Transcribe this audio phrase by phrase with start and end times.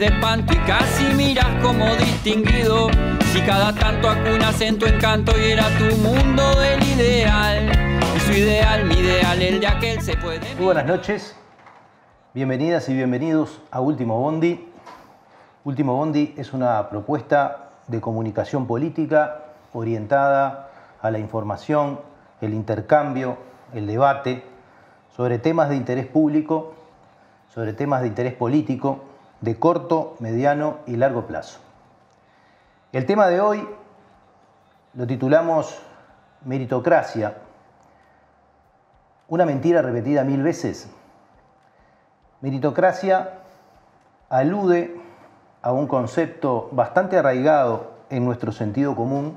[0.00, 2.88] de espanto y casi miras como distinguido.
[3.34, 7.70] Si cada tanto acunas en tu encanto y era tu mundo del ideal.
[8.16, 10.40] Y su ideal, mi ideal, el de aquel se puede.
[10.54, 11.36] Muy buenas noches,
[12.32, 14.66] bienvenidas y bienvenidos a Último Bondi.
[15.64, 19.42] Último Bondi es una propuesta de comunicación política
[19.74, 20.70] orientada
[21.02, 22.00] a la información,
[22.40, 23.36] el intercambio,
[23.74, 24.44] el debate
[25.14, 26.72] sobre temas de interés público,
[27.52, 29.09] sobre temas de interés político
[29.40, 31.60] de corto, mediano y largo plazo.
[32.92, 33.68] El tema de hoy
[34.94, 35.80] lo titulamos
[36.44, 37.36] Meritocracia,
[39.28, 40.90] una mentira repetida mil veces.
[42.40, 43.38] Meritocracia
[44.28, 45.00] alude
[45.62, 49.36] a un concepto bastante arraigado en nuestro sentido común,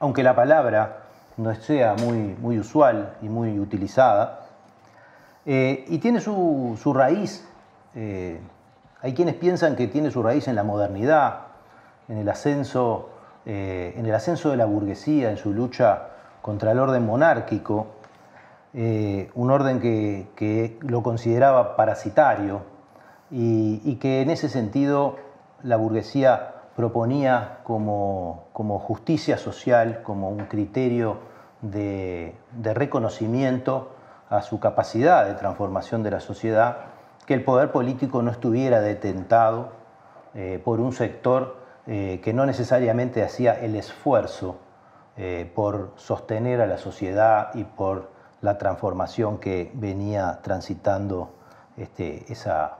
[0.00, 1.04] aunque la palabra
[1.36, 4.40] no sea muy, muy usual y muy utilizada,
[5.46, 7.46] eh, y tiene su, raíz,
[7.94, 8.40] eh,
[9.04, 11.40] hay quienes piensan que tiene su raíz en la modernidad,
[12.08, 13.10] en el ascenso,
[13.44, 16.08] eh, en el ascenso de la burguesía, en su lucha
[16.40, 17.88] contra el orden monárquico,
[18.72, 22.62] un orden que, lo consideraba parasitario
[23.30, 25.16] y, que en ese sentido
[25.62, 28.48] la burguesía proponía como,
[28.86, 31.18] justicia social, como un criterio
[31.60, 33.90] de, reconocimiento
[34.30, 36.93] a su capacidad de transformación de la sociedad,
[37.26, 39.72] que el poder político no estuviera detentado
[40.34, 44.56] eh, por un sector eh, que no necesariamente hacía el esfuerzo
[45.16, 51.34] eh, por sostener a la sociedad y por la transformación que venía transitando
[51.76, 52.78] este, esa,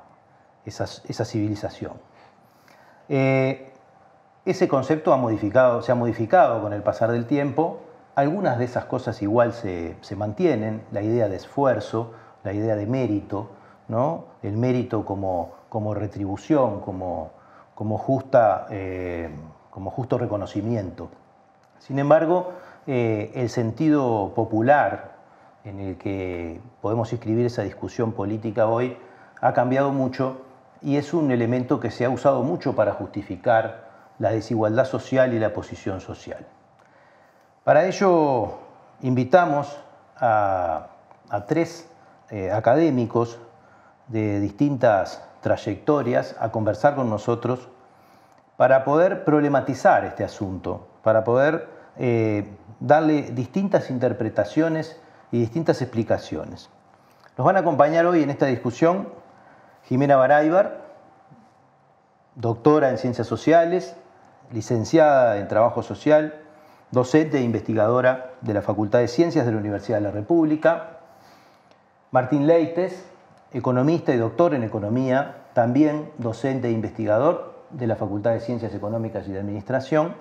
[0.64, 1.92] esa, civilización.
[3.08, 7.80] ese concepto ha modificado, se ha modificado con el pasar del tiempo
[8.14, 12.12] algunas de esas cosas igual se, mantienen, la idea de esfuerzo,
[12.44, 13.50] la idea de mérito,
[13.88, 14.24] ¿no?
[14.42, 17.30] el mérito como, como retribución, como,
[17.74, 19.30] como, justa, eh,
[19.70, 21.08] como justo reconocimiento.
[21.78, 22.52] Sin embargo,
[22.86, 25.14] eh, el sentido popular
[25.64, 28.96] en el que podemos inscribir esa discusión política hoy
[29.40, 30.42] ha cambiado mucho
[30.82, 35.38] y es un elemento que se ha usado mucho para justificar la desigualdad social y
[35.38, 36.46] la posición social.
[37.64, 38.58] Para ello
[39.00, 39.76] invitamos
[40.16, 40.88] a,
[41.48, 41.88] tres
[42.30, 43.40] eh, académicos
[44.08, 47.68] de distintas trayectorias a conversar con nosotros
[48.56, 52.48] para poder problematizar este asunto, para poder eh,
[52.80, 55.00] darle distintas interpretaciones
[55.32, 56.70] y distintas explicaciones.
[57.36, 59.08] Nos van a acompañar hoy en esta discusión
[59.84, 60.82] Jimena Baraybar,
[62.36, 63.96] doctora en Ciencias Sociales,
[64.52, 66.40] licenciada en Trabajo Social,
[66.90, 70.98] docente e investigadora de la Facultad de Ciencias de la Universidad de la República.
[72.12, 73.04] Martín Leites,
[73.54, 79.26] economista y doctor en economía, también docente e investigador de la Facultad de Ciencias Económicas
[79.28, 80.14] y de Administración.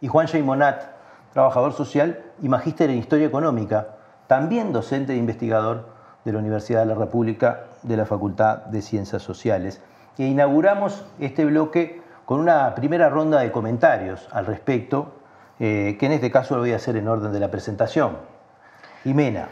[0.00, 0.82] Y Juan Monat,
[1.32, 3.88] trabajador social y magíster en Historia Económica,
[4.26, 5.86] también docente e investigador
[6.24, 9.82] de la Universidad de la República de la Facultad de Ciencias Sociales.
[10.16, 15.12] E inauguramos este bloque con una primera ronda de comentarios al respecto
[15.60, 18.16] eh, que en este caso lo voy a hacer en orden de la presentación.
[19.02, 19.48] Jimena.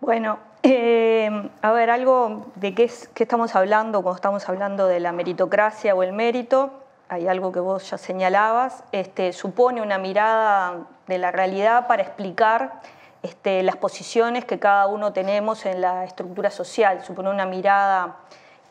[0.00, 5.94] Bueno, eh, a ver, algo de qué, estamos hablando cuando estamos hablando de la meritocracia
[5.94, 6.70] o el mérito,
[7.08, 12.80] hay algo que vos ya señalabas, este, supone una mirada de la realidad para explicar
[13.22, 18.16] este, las posiciones que cada uno tenemos en la estructura social, supone una mirada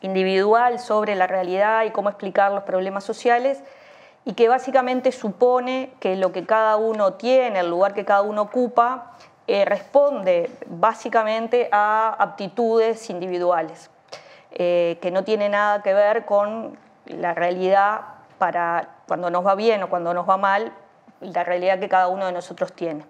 [0.02, 3.62] individual sobre la realidad y cómo explicar los problemas sociales
[4.26, 8.44] y que básicamente supone que lo que cada uno tiene, el lugar que cada uno
[8.44, 9.14] ocupa,
[9.48, 13.90] eh, responde básicamente a aptitudes individuales,
[14.52, 18.02] eh, que no tiene nada que ver con la realidad
[18.38, 20.72] para cuando nos va bien o cuando nos va mal,
[21.20, 23.06] la realidad que cada uno de nosotros tiene.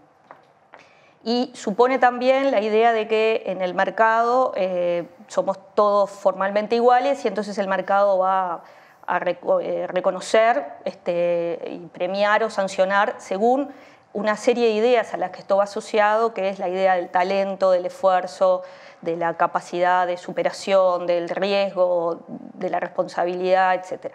[1.24, 7.24] Y supone también la idea de que en el mercado eh, somos todos formalmente iguales
[7.24, 8.64] y entonces el mercado va
[9.06, 13.70] a reconocer este, y premiar o sancionar según
[14.14, 17.10] una serie de ideas a las que esto va asociado, que es la idea del
[17.10, 18.64] talento, del esfuerzo,
[19.02, 24.14] de la capacidad de superación, del riesgo, de la responsabilidad, etc.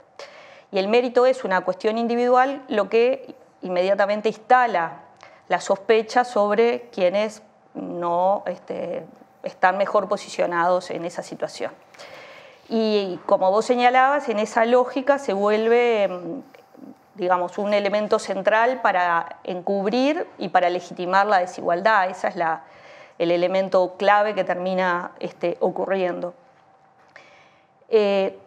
[0.71, 5.01] Y el mérito es una cuestión individual, lo que inmediatamente instala
[5.49, 7.43] la sospecha sobre quienes
[7.75, 9.05] no este,
[9.43, 11.73] están mejor posicionados en esa situación.
[12.69, 16.09] Y como vos señalabas, en esa lógica se vuelve,
[17.17, 22.09] digamos, un elemento central para encubrir y para legitimar la desigualdad.
[22.11, 22.37] Ese es
[23.19, 26.35] el elemento clave que termina este, ocurriendo.
[27.89, 28.39] Eh,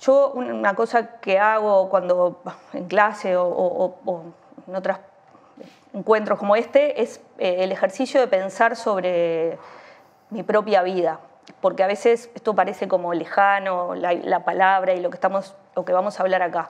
[0.00, 2.42] yo una cosa que hago cuando
[2.72, 3.94] en clase o,
[4.66, 4.98] en otros
[5.94, 9.58] encuentros como este es eh, el ejercicio de pensar sobre
[10.28, 11.20] mi propia vida,
[11.62, 15.92] porque a veces esto parece como lejano, la, palabra y lo que, estamos, lo que
[15.92, 16.68] vamos a hablar acá.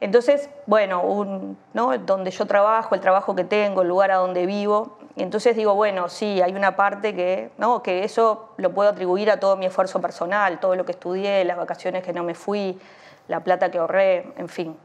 [0.00, 1.98] Entonces, bueno, ¿no?
[1.98, 6.08] donde yo trabajo, el trabajo que tengo, el lugar a donde vivo, entonces digo, bueno,
[6.08, 7.82] sí, hay una parte que, ¿no?
[7.82, 11.56] que eso lo puedo atribuir a todo mi esfuerzo personal, todo lo que estudié, las
[11.56, 12.78] vacaciones que no me fui,
[13.26, 14.76] la plata que ahorré, en fin.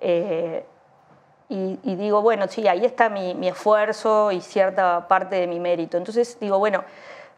[0.00, 0.64] Eh,
[1.48, 5.98] y, digo, bueno, sí, ahí está mi, mi, esfuerzo y cierta parte de mi mérito.
[5.98, 6.82] Entonces digo, bueno,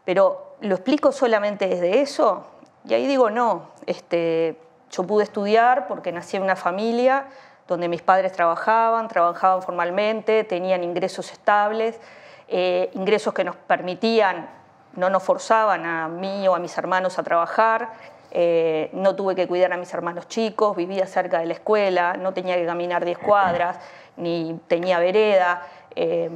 [0.05, 2.45] pero ¿lo explico solamente desde eso?
[2.85, 4.57] Y ahí digo, no, este,
[4.91, 7.25] yo pude estudiar porque nací en una familia
[7.67, 11.99] donde mis padres trabajaban, trabajaban formalmente, tenían ingresos estables,
[12.47, 14.47] eh, ingresos que nos permitían,
[14.95, 17.89] no nos forzaban a mí o a mis hermanos a trabajar,
[18.31, 22.33] eh, no tuve que cuidar a mis hermanos chicos, vivía cerca de la escuela, no
[22.33, 23.79] tenía que caminar 10 cuadras,
[24.17, 25.63] ni tenía vereda,
[25.95, 26.29] eh,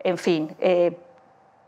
[0.00, 0.56] en fin.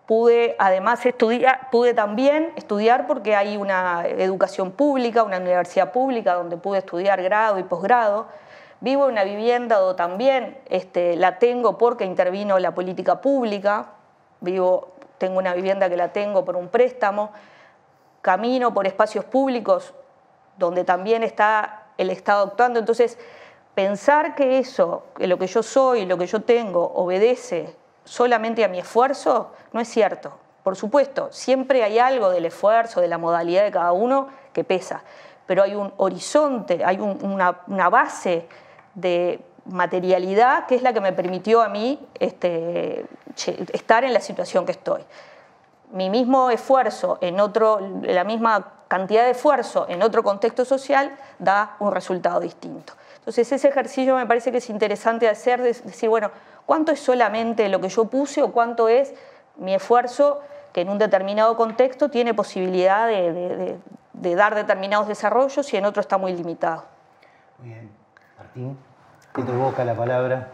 [0.08, 6.56] Pude además estudiar, pude también estudiar porque hay una educación pública, una universidad pública donde
[6.56, 8.26] pude estudiar grado y posgrado.
[8.80, 13.90] Vivo en una vivienda donde también este, la tengo porque intervino la política pública.
[14.40, 17.30] Vivo, tengo una vivienda que la tengo por un préstamo.
[18.22, 19.92] Camino por espacios públicos
[20.56, 22.80] donde también está el Estado actuando.
[22.80, 23.18] Entonces,
[23.74, 28.68] pensar que eso, que lo que yo soy, lo que yo tengo, obedece solamente a
[28.68, 30.32] mi esfuerzo, no es cierto.
[30.62, 35.02] Por supuesto, siempre hay algo del esfuerzo, de la modalidad de cada uno que pesa,
[35.46, 38.46] pero hay un horizonte, hay una, base
[38.94, 43.06] de materialidad que es la que me permitió a mí este,
[43.72, 45.02] estar en la situación que estoy.
[45.92, 51.76] Mi mismo esfuerzo en otro, la misma cantidad de esfuerzo en otro contexto social da
[51.78, 52.92] un resultado distinto.
[53.16, 56.30] Entonces ese ejercicio me parece que es interesante hacer, decir, bueno,
[56.66, 59.14] ¿cuánto es solamente lo que yo puse o cuánto es
[59.58, 60.40] mi esfuerzo
[60.72, 63.78] que en un determinado contexto tiene posibilidad de,
[64.12, 66.84] de dar determinados desarrollos y en otro está muy limitado?
[67.58, 67.90] Muy bien.
[68.36, 68.78] Martín.
[69.34, 70.48] Te boca la palabra.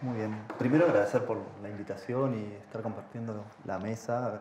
[0.00, 0.36] Muy bien.
[0.58, 4.40] Primero agradecer por la invitación y estar compartiendo la mesa,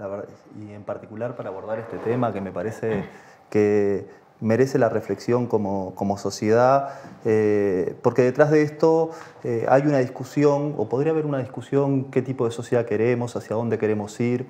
[0.00, 0.26] eh,
[0.60, 3.04] y en particular para abordar este tema que me parece
[3.50, 4.08] que
[4.40, 6.90] merece la reflexión como, sociedad,
[7.24, 9.10] eh, porque detrás de esto
[9.44, 13.56] eh, hay una discusión, o podría haber una discusión, qué tipo de sociedad queremos, hacia
[13.56, 14.46] dónde queremos ir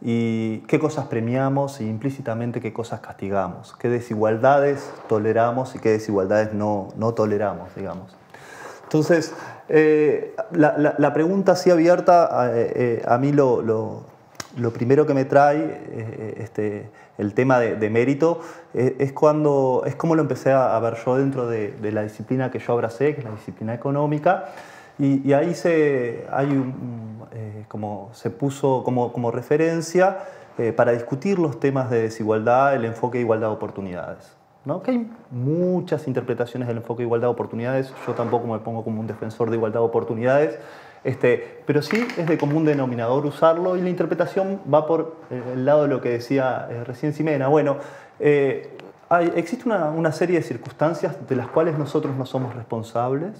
[0.00, 6.52] y qué cosas premiamos e implícitamente qué cosas castigamos, qué desigualdades toleramos y qué desigualdades
[6.52, 8.16] no, no toleramos, digamos.
[8.84, 9.34] Entonces,
[9.68, 12.28] eh, la, pregunta así abierta,
[13.06, 14.04] a mí lo,
[14.72, 18.40] primero que me trae este, el tema de, mérito
[18.72, 22.58] es, cuando, es como lo empecé a, ver yo dentro de, de, la disciplina que
[22.58, 24.46] yo abracé, que es la disciplina económica,
[24.98, 26.48] y, ahí se, hay
[27.32, 30.18] eh, como se puso como, como referencia
[30.56, 34.36] eh, para discutir los temas de desigualdad, el enfoque de igualdad de oportunidades.
[34.64, 34.82] ¿no?
[34.82, 39.00] Que hay muchas interpretaciones del enfoque de igualdad de oportunidades, yo tampoco me pongo como
[39.00, 40.58] un defensor de igualdad de oportunidades,
[41.04, 45.64] este, pero sí es de común denominador usarlo y la interpretación va por eh, el
[45.64, 47.48] lado de lo que decía recién Simena.
[47.48, 47.76] Bueno,
[49.08, 53.32] hay, existe una, serie de circunstancias de las cuales nosotros no somos responsables,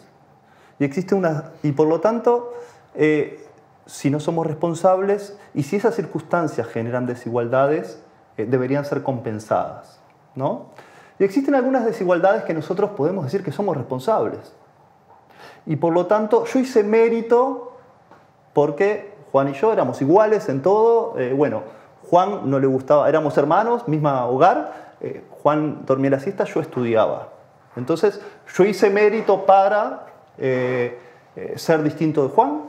[0.78, 1.52] y existe una.
[1.62, 2.52] Y por lo tanto,
[2.94, 3.44] eh,
[3.86, 8.02] si no somos responsables y si esas circunstancias generan desigualdades,
[8.36, 10.00] eh, deberían ser compensadas.
[10.34, 10.70] ¿no?
[11.18, 14.54] Y existen algunas desigualdades que nosotros podemos decir que somos responsables.
[15.66, 17.72] Y por lo tanto, yo hice mérito
[18.52, 21.18] porque Juan y yo éramos iguales en todo.
[21.18, 21.62] Eh, bueno,
[22.08, 24.84] Juan no le gustaba, éramos hermanos, misma hogar.
[25.42, 27.34] Juan dormía la siesta, yo estudiaba.
[27.76, 28.20] Entonces,
[28.54, 30.06] yo hice mérito para
[30.38, 30.98] eh,
[31.36, 32.62] eh, ser distinto de Juan.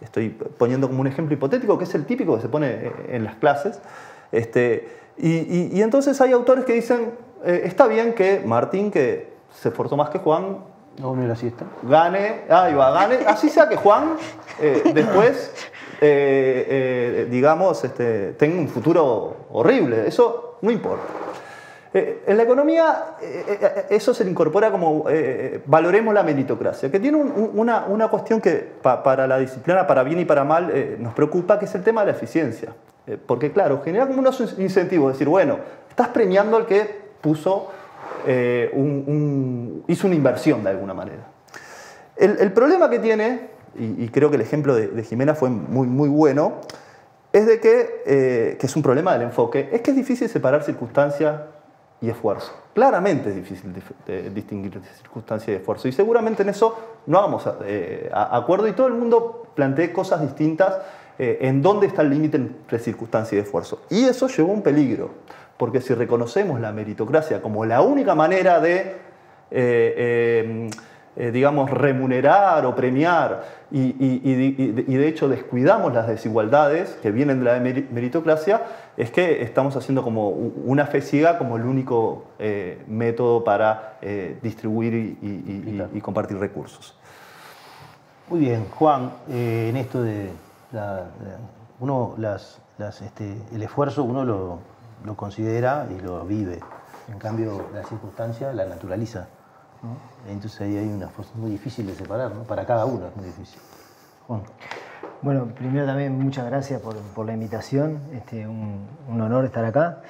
[0.00, 3.24] Estoy poniendo como un ejemplo hipotético, que es el típico que se pone eh, en
[3.24, 3.80] las clases.
[4.32, 4.88] Este,
[5.18, 7.12] y, entonces hay autores que dicen,
[7.44, 10.58] está bien que Martín, que se esforzó más que Juan,
[10.98, 11.64] no, mira, así está.
[11.82, 13.18] Gane, ahí va, gane.
[13.26, 14.16] Así sea que Juan
[14.94, 15.52] después,
[17.30, 20.06] digamos, este, tenga un futuro horrible.
[20.06, 21.04] Eso no importa.
[21.94, 25.06] Eh, en la economía eh, eh, eso se le incorpora como
[25.64, 30.26] valoremos la meritocracia, que tiene una, una, cuestión que para la disciplina, para bien y
[30.26, 32.74] para mal, nos preocupa, que es el tema de la eficiencia.
[33.26, 37.70] porque claro, genera como unos incentivos, decir, bueno, estás premiando al que puso,
[38.26, 41.28] un, hizo una inversión de alguna manera.
[42.16, 46.60] El, problema que tiene, y, creo que el ejemplo de, Jimena fue muy, muy bueno,
[47.32, 51.46] es de que, que es un problema del enfoque, es que es difícil separar circunstancia
[52.00, 52.52] y esfuerzo.
[52.74, 53.72] Claramente es difícil
[54.34, 55.88] distinguir circunstancia y esfuerzo.
[55.88, 60.20] Y seguramente en eso no vamos eh, a, acuerdo y todo el mundo plantea cosas
[60.20, 60.76] distintas
[61.18, 63.80] eh, en dónde está el límite entre circunstancia y esfuerzo.
[63.88, 65.10] Y eso llevó un peligro,
[65.56, 68.96] porque si reconocemos la meritocracia como la única manera de
[69.50, 70.68] eh,
[71.18, 77.58] eh, digamos, remunerar o premiar y, de hecho descuidamos las desigualdades que vienen de la
[77.58, 78.64] meritocracia,
[78.98, 84.38] es que estamos haciendo como una fe ciega como el único eh, método para eh,
[84.42, 86.94] distribuir y, compartir recursos.
[88.28, 90.28] Muy bien, Juan, en esto de
[91.80, 92.60] uno las,
[93.00, 94.58] este, el esfuerzo uno lo,
[95.04, 96.60] lo considera y lo vive.
[97.08, 99.28] En cambio, la circunstancia la naturaliza.
[100.28, 102.42] Entonces ahí hay una fuerza muy difícil de separar, ¿no?
[102.42, 103.60] para cada uno es muy difícil.
[105.22, 110.00] Bueno, primero también muchas gracias por, la invitación, este, un, honor estar acá.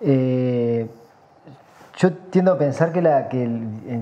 [0.00, 0.90] Eh,
[1.96, 3.46] yo tiendo a pensar que, la, que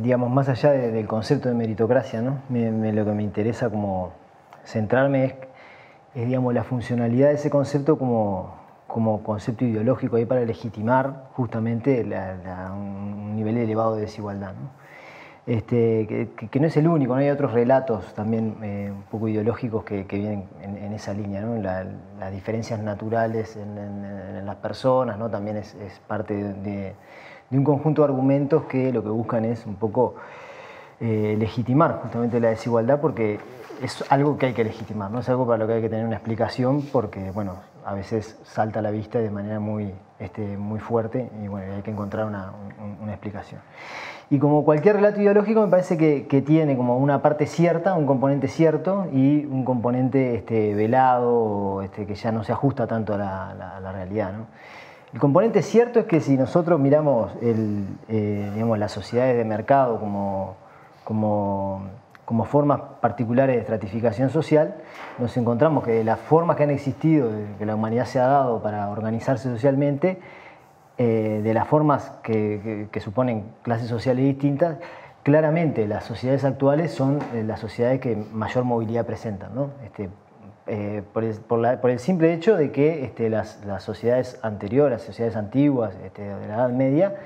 [0.00, 2.40] digamos, más allá del concepto de meritocracia, ¿no?
[2.48, 4.12] lo que me interesa como
[4.64, 5.36] centrarme
[6.14, 8.54] es, digamos, la funcionalidad de ese concepto como,
[8.92, 12.04] como concepto ideológico ahí para legitimar justamente
[12.72, 14.54] un nivel elevado de desigualdad.
[15.46, 20.04] Este, que, no es el único, hay otros relatos también eh, un poco ideológicos que,
[20.04, 21.56] vienen en, esa línea, ¿no?
[21.56, 25.30] las diferencias naturales en, las personas, ¿no?
[25.30, 25.74] también es,
[26.06, 26.94] parte de,
[27.50, 30.14] un conjunto de argumentos que lo que buscan es un poco
[31.00, 33.40] eh, legitimar justamente la desigualdad porque
[33.82, 35.20] es algo que hay que legitimar, ¿no?
[35.20, 38.80] es algo para lo que hay que tener una explicación porque bueno, a veces salta
[38.80, 42.52] a la vista de manera muy, este, muy fuerte y bueno, hay que encontrar una,
[43.00, 43.60] una explicación.
[44.32, 48.46] Y como cualquier relato ideológico, me parece que, tiene como una parte cierta, un componente
[48.46, 53.92] cierto y un componente este, velado, este, que ya no se ajusta tanto a la,
[53.92, 54.34] realidad.
[55.12, 59.98] El componente cierto es que si nosotros miramos el, eh, digamos, las sociedades de mercado
[59.98, 60.54] como,
[61.02, 61.82] como,
[62.30, 64.76] como, formas particulares de estratificación social,
[65.18, 68.88] nos encontramos que las formas que han existido, que la humanidad se ha dado para
[68.88, 70.20] organizarse socialmente,
[70.96, 74.76] eh, de las formas que, suponen clases sociales distintas,
[75.24, 79.50] claramente las sociedades actuales son eh, las sociedades que mayor movilidad presentan.
[79.84, 80.08] Este,
[80.68, 86.22] eh, por, el, simple hecho de que este, las, sociedades anteriores, las sociedades antiguas este,
[86.22, 87.16] de la Edad Media,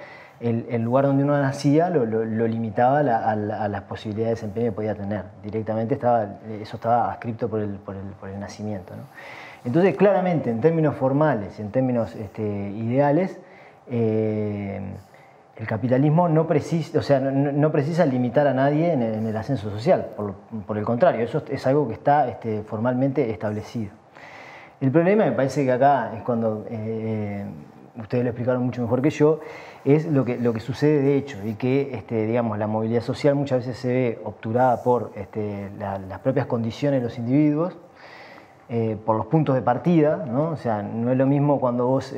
[0.40, 2.04] el, lugar donde uno nacía lo,
[2.46, 3.36] limitaba a,
[3.68, 5.24] las posibilidades de desempeño que podía tener.
[5.42, 6.26] Directamente estaba,
[6.60, 8.92] eso estaba adscripto por el, nacimiento.
[9.64, 13.38] Entonces, claramente, en términos formales, en términos ideales,
[13.88, 14.80] eh,
[15.56, 20.08] el capitalismo no precisa, o sea, no, precisa limitar a nadie en el, ascenso social,
[20.16, 23.92] por, el contrario, eso es algo que está este, formalmente establecido.
[24.80, 27.44] El problema, me parece que acá es cuando, eh,
[27.98, 29.40] ustedes lo explicaron mucho mejor que yo,
[29.84, 33.34] es lo que, lo que sucede de hecho y que este, digamos, la movilidad social
[33.34, 37.76] muchas veces se ve obturada por este, las propias condiciones de los individuos,
[38.68, 40.50] eh, por los puntos de partida, ¿no?
[40.50, 42.14] o sea, no es lo mismo cuando vos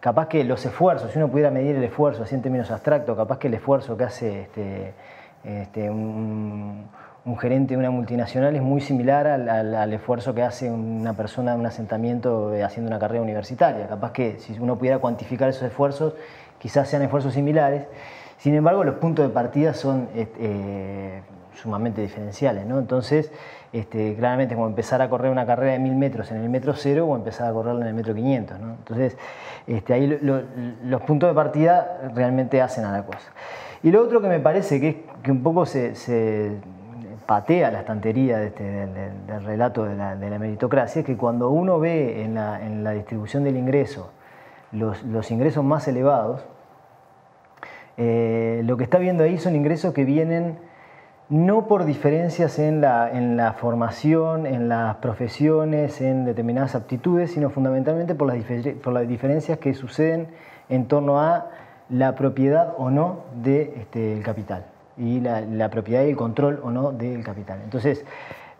[0.00, 3.38] capaz que los esfuerzos, si uno pudiera medir el esfuerzo así en términos abstractos, capaz
[3.38, 4.94] que el esfuerzo que hace este,
[5.42, 6.86] este, un,
[7.34, 11.66] gerente de una multinacional es muy similar al, esfuerzo que hace una persona de un
[11.66, 13.88] asentamiento haciendo una carrera universitaria.
[13.88, 16.14] Capaz que si uno pudiera cuantificar esos esfuerzos,
[16.58, 17.86] quizás sean esfuerzos similares.
[18.38, 21.22] Sin embargo, los puntos de partida son este,
[21.54, 22.64] sumamente diferenciales.
[22.64, 22.78] ¿no?
[22.78, 23.32] Entonces,
[23.72, 27.06] este, claramente como empezar a correr una carrera de mil metros en el metro cero
[27.06, 28.60] o empezar a correrla en el metro 500.
[28.60, 28.74] ¿no?
[28.74, 29.16] Entonces,
[29.66, 33.32] este, ahí los puntos de partida realmente hacen a la cosa.
[33.82, 35.94] Y lo otro que me parece que, que un poco se,
[37.26, 42.34] patea la estantería este, del, relato de la, meritocracia es que cuando uno ve en
[42.34, 44.10] la, distribución del ingreso
[44.72, 46.44] los, ingresos más elevados,
[47.96, 50.58] eh, lo que está viendo ahí son ingresos que vienen
[51.28, 58.28] no por diferencias en la, formación, en las profesiones, en determinadas aptitudes, sino fundamentalmente por
[58.28, 60.28] las, diferencias que suceden
[60.68, 61.50] en torno a
[61.88, 64.66] la propiedad o no del este, capital
[64.98, 67.60] y la, propiedad y el control o no del capital.
[67.62, 68.04] Entonces,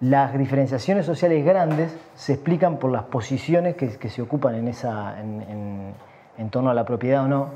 [0.01, 6.51] las diferenciaciones sociales grandes se explican por las posiciones que, se ocupan en, esa, en,
[6.51, 7.49] torno a la propiedad o no,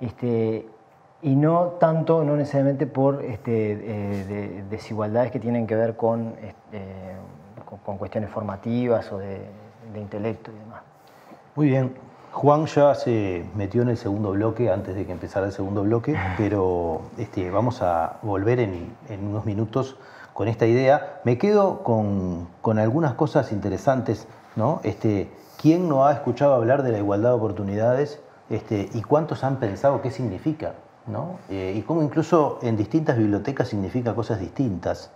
[0.00, 0.66] este,
[1.22, 6.82] y no tanto, no necesariamente por este, eh, desigualdades que tienen que ver con, este,
[7.84, 9.46] con, cuestiones formativas o de,
[9.94, 10.82] intelecto y demás.
[11.54, 12.11] Muy bien.
[12.32, 16.16] Juan ya se metió en el segundo bloque antes de que empezara el segundo bloque,
[16.38, 19.96] pero este, vamos a volver en, unos minutos
[20.32, 21.20] con esta idea.
[21.24, 24.26] Me quedo con, con algunas cosas interesantes.
[24.56, 24.80] ¿no?
[24.82, 28.20] Este, ¿Quién no ha escuchado hablar de la igualdad de oportunidades?
[28.48, 30.72] Este, ¿Y cuántos han pensado qué significa?
[31.06, 31.38] ¿no?
[31.50, 35.10] Eh, y cómo incluso en distintas bibliotecas significa cosas distintas.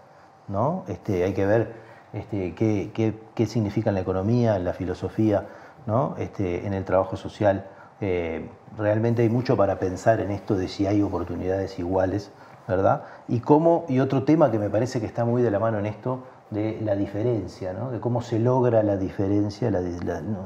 [0.48, 0.84] ¿no?
[0.86, 1.74] Este, hay que ver
[2.12, 5.46] este, qué, qué, qué, significa en la economía, en la filosofía,
[5.86, 6.14] ¿no?
[6.18, 7.66] este, en el trabajo social.
[8.00, 12.30] Eh, realmente hay mucho para pensar en esto de si hay oportunidades iguales,
[12.68, 13.04] ¿verdad?
[13.28, 15.86] Y, cómo, y otro tema que me parece que está muy de la mano en
[15.86, 17.90] esto, de la diferencia, ¿no?
[17.90, 19.80] de cómo se logra la diferencia, la,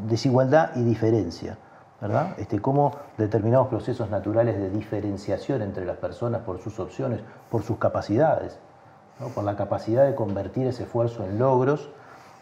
[0.06, 1.59] desigualdad y diferencia.
[2.00, 2.35] ¿verdad?
[2.38, 7.20] Este, cómo determinados procesos naturales de diferenciación entre las personas por sus opciones,
[7.50, 8.59] por sus capacidades,
[9.35, 11.90] por la capacidad de convertir ese esfuerzo en logros,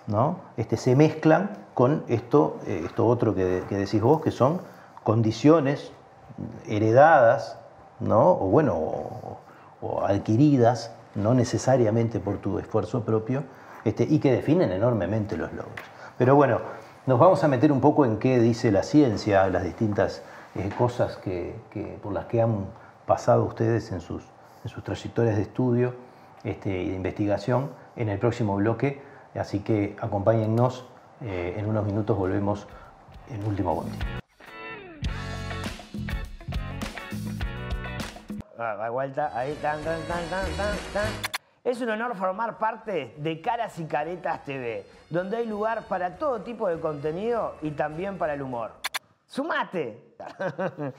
[0.08, 0.40] ¿no?
[0.56, 4.60] este, se mezclan con esto, eh, esto otro que, que, decís vos, que son
[5.04, 5.92] condiciones
[6.66, 7.58] heredadas,
[8.00, 8.32] ¿no?
[8.32, 8.74] o bueno,
[9.80, 13.44] o, adquiridas no necesariamente por tu esfuerzo propio,
[13.84, 15.74] este, y que definen enormemente los logros.
[16.16, 16.58] Pero bueno,
[17.06, 20.22] nos vamos a meter un poco en qué dice la ciencia, las distintas
[20.54, 21.54] eh, cosas que,
[22.02, 22.66] por las que han
[23.06, 24.24] pasado ustedes en sus,
[24.64, 25.94] en sus trayectorias de estudio
[26.44, 29.00] este, y de investigación en el próximo bloque.
[29.34, 30.84] Así que acompáñennos,
[31.20, 32.66] eh, en unos minutos volvemos
[33.28, 33.98] en último bondi.
[38.58, 40.46] Ah, vuelta, ahí, tan, tan, tan, tan,
[40.92, 41.08] tan.
[41.62, 46.40] Es un honor formar parte de Caras y Caretas TV, donde hay lugar para todo
[46.40, 48.72] tipo de contenido y también para el humor.
[49.26, 50.14] ¡Sumate!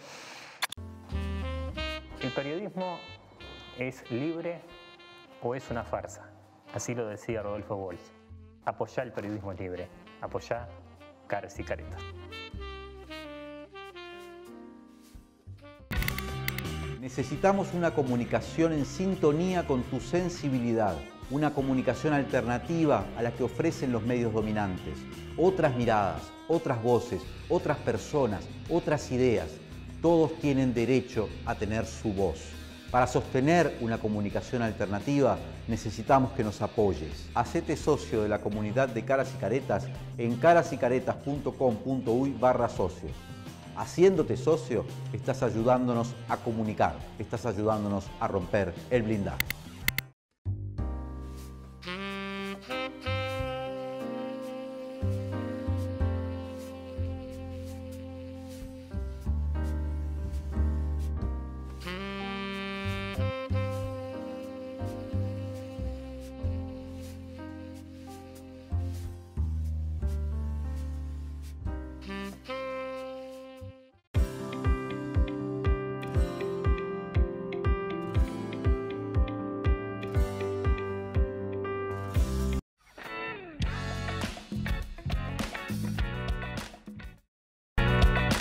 [2.22, 2.98] ¿El periodismo
[3.78, 4.62] es libre
[5.42, 6.30] o es una farsa?
[6.74, 8.19] Así lo decía Rodolfo Walsh.
[8.66, 9.88] Apoyá el periodismo libre.
[10.22, 10.68] Apoyá
[11.28, 12.02] Caras y Caretas.
[17.00, 20.96] Necesitamos una comunicación en sintonía con tu sensibilidad,
[21.32, 24.98] una comunicación alternativa a la que ofrecen los medios dominantes,
[25.38, 29.50] otras miradas, otras voces, otras personas, otras ideas.
[30.02, 32.59] Todos tienen derecho a tener su voz.
[32.92, 37.30] Para sostener una comunicación alternativa necesitamos que nos apoyes.
[37.36, 39.86] Hacete socio de la comunidad de Caras y Caretas
[40.18, 43.12] en carasycaretas.com.uy barra socios.
[43.78, 49.46] Haciéndote socio, estás ayudándonos a comunicar, estás ayudándonos a romper el blindaje.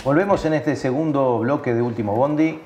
[0.09, 2.59] Volvemos en este segundo bloque de Último Bondi.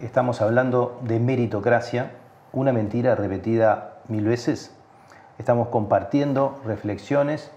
[0.00, 2.12] Estamos hablando de meritocracia,
[2.54, 4.74] una mentira repetida mil veces.
[5.36, 7.50] Estamos compartiendo reflexiones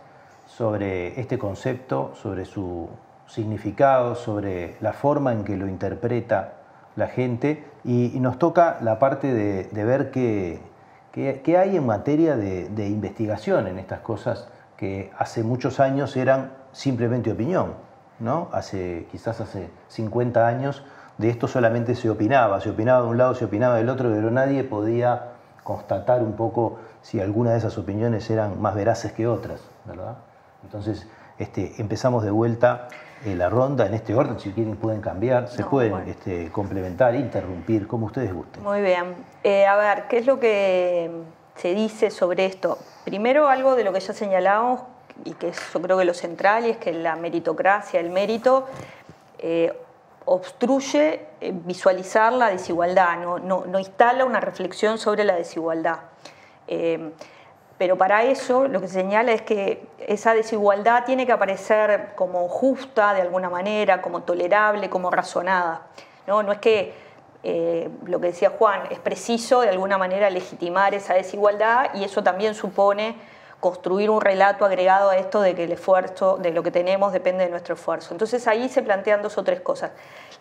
[0.46, 2.90] sobre este concepto, sobre su
[3.26, 6.56] significado, sobre la forma en que lo interpreta
[6.98, 10.60] la gente y, nos toca la parte de, ver qué,
[11.58, 17.32] hay en materia de, de investigación en estas cosas que hace muchos años eran simplemente
[17.32, 18.49] opinión ¿no?
[18.52, 20.84] Hace, quizás hace 50 años,
[21.17, 24.32] de esto solamente se opinaba, se opinaba de un lado, se opinaba del otro, pero
[24.32, 29.62] nadie podía constatar un poco si alguna de esas opiniones eran más veraces que otras,
[29.86, 30.17] ¿verdad?
[30.63, 32.88] Entonces, este, empezamos de vuelta
[33.26, 37.88] eh, la ronda en este orden, si quieren pueden cambiar, se pueden este, complementar, interrumpir,
[37.88, 38.63] como ustedes gusten.
[38.63, 39.15] Muy bien.
[39.43, 41.10] Eh, a ver, ¿qué es lo que
[41.56, 42.78] se dice sobre esto?
[43.06, 44.82] Primero algo de lo que ya señalamos,
[45.26, 48.65] y que yo creo que lo central, y es que la meritocracia, el mérito,
[49.39, 49.73] eh,
[50.26, 55.99] obstruye eh, visualizar la desigualdad, no, no, instala una reflexión sobre la desigualdad.
[56.67, 57.12] Eh,
[57.78, 62.47] pero para eso lo que se señala es que esa desigualdad tiene que aparecer como
[62.47, 65.82] justa de alguna manera, como tolerable, como razonada.
[66.26, 66.93] No, no es que
[68.06, 72.56] lo que decía Juan, es preciso de alguna manera legitimar esa desigualdad y eso también
[72.56, 73.17] supone
[73.63, 77.45] construir un relato agregado a esto de que el esfuerzo, de lo que tenemos, depende
[77.45, 78.13] de nuestro esfuerzo.
[78.13, 79.91] Entonces ahí se plantean dos o tres cosas.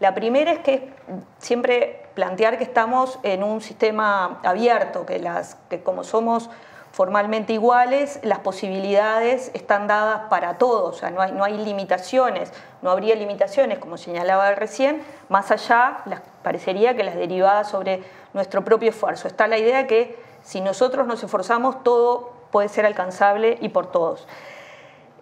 [0.00, 0.92] La primera es que
[1.38, 6.50] siempre plantear que estamos en un sistema abierto, que, las, que como somos
[6.90, 12.52] formalmente iguales, las posibilidades están dadas para todos, o sea, no hay, no hay limitaciones,
[12.82, 16.02] no habría limitaciones, como señalaba recién, más allá,
[16.42, 18.02] parecería que las derivadas sobre
[18.34, 19.28] nuestro propio esfuerzo.
[19.28, 24.28] Está la idea que si nosotros nos esforzamos, todo puede ser alcanzable y por todos.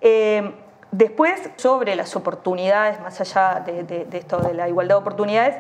[0.03, 0.53] Eh,
[0.93, 5.57] Después, sobre las oportunidades, más allá de, esto de la igualdad de oportunidades,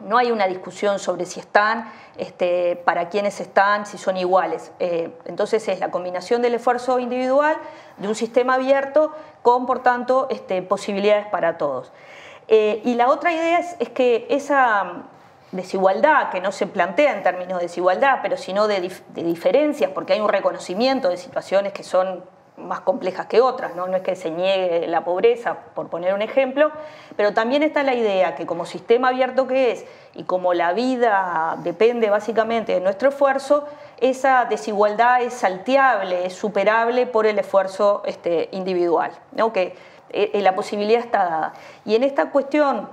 [0.00, 4.72] no hay una discusión sobre si están, este, para quiénes están, si son iguales.
[4.80, 7.56] Eh, entonces es la combinación del esfuerzo individual,
[7.98, 11.92] de un sistema abierto, con, por tanto, este, posibilidades para todos.
[12.48, 15.04] Eh, y la otra idea es, que esa
[15.52, 20.12] desigualdad, que no se plantea en términos de desigualdad, pero sino de, de diferencias, porque
[20.14, 22.22] hay un reconocimiento de situaciones que son
[22.58, 23.86] más complejas que otras, ¿no?
[23.86, 26.70] no es que se niegue la pobreza, por poner un ejemplo,
[27.16, 31.56] pero también está la idea que como sistema abierto que es y como la vida
[31.62, 33.66] depende básicamente de nuestro esfuerzo,
[33.98, 39.52] esa desigualdad es salteable, es superable por el esfuerzo este, individual, ¿no?
[39.52, 39.76] que
[40.10, 41.52] eh, la posibilidad está dada.
[41.84, 42.88] Y en esta cuestión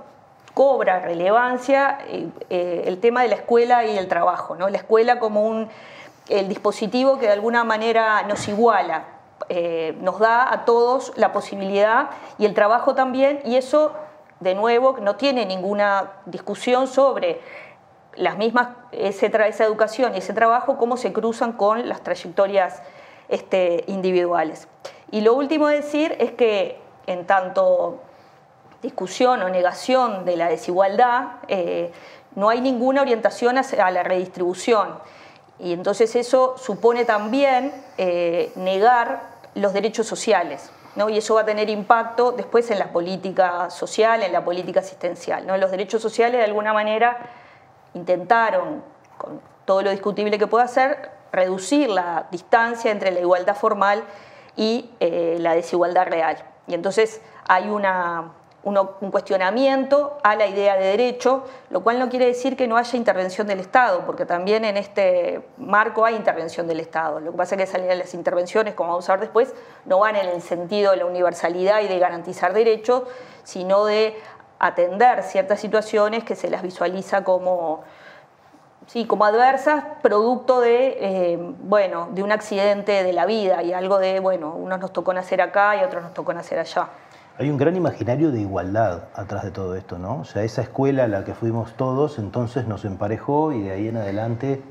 [0.56, 4.70] cobra relevancia eh, el tema de la escuela y el trabajo, ¿no?
[4.70, 5.68] la escuela como un,
[6.30, 9.04] el dispositivo que de alguna manera nos iguala,
[9.50, 13.92] eh, nos da a todos la posibilidad y el trabajo también, y eso,
[14.40, 17.38] de nuevo, no tiene ninguna discusión sobre
[18.14, 22.82] las mismas, esa educación y ese trabajo, cómo se cruzan con las trayectorias
[23.28, 24.68] este, individuales.
[25.10, 28.00] Y lo último a decir es que en tanto
[28.82, 31.92] discusión o negación de la desigualdad, eh,
[32.34, 34.98] no hay ninguna orientación a la redistribución.
[35.58, 39.22] Y entonces eso supone también eh, negar
[39.54, 40.70] los derechos sociales.
[40.96, 41.08] ¿no?
[41.08, 45.46] Y eso va a tener impacto después en la política social, en la política asistencial.
[45.46, 45.56] ¿no?
[45.56, 47.18] Los derechos sociales de alguna manera
[47.94, 48.82] intentaron,
[49.16, 54.04] con todo lo discutible que pueda ser, reducir la distancia entre la igualdad formal
[54.56, 56.36] y eh, la desigualdad real.
[56.66, 58.32] Y entonces hay una,
[58.66, 62.96] un cuestionamiento a la idea de derecho, lo cual no quiere decir que no haya
[62.96, 67.20] intervención del Estado, porque también en este marco hay intervención del Estado.
[67.20, 70.26] Lo que pasa es que las intervenciones, como vamos a ver después, no van en
[70.28, 73.04] el sentido de la universalidad y de garantizar derechos,
[73.44, 74.18] sino de
[74.58, 77.84] atender ciertas situaciones que se las visualiza como,
[78.88, 83.98] sí, como adversas, producto de, eh, bueno, de un accidente de la vida y algo
[83.98, 86.88] de, bueno, unos nos tocó nacer acá y otros nos tocó nacer allá.
[87.38, 90.20] Hay un gran imaginario de igualdad atrás de todo esto, ¿no?
[90.20, 93.88] O sea, esa escuela a la que fuimos todos, entonces nos emparejó y de ahí
[93.88, 94.62] en adelante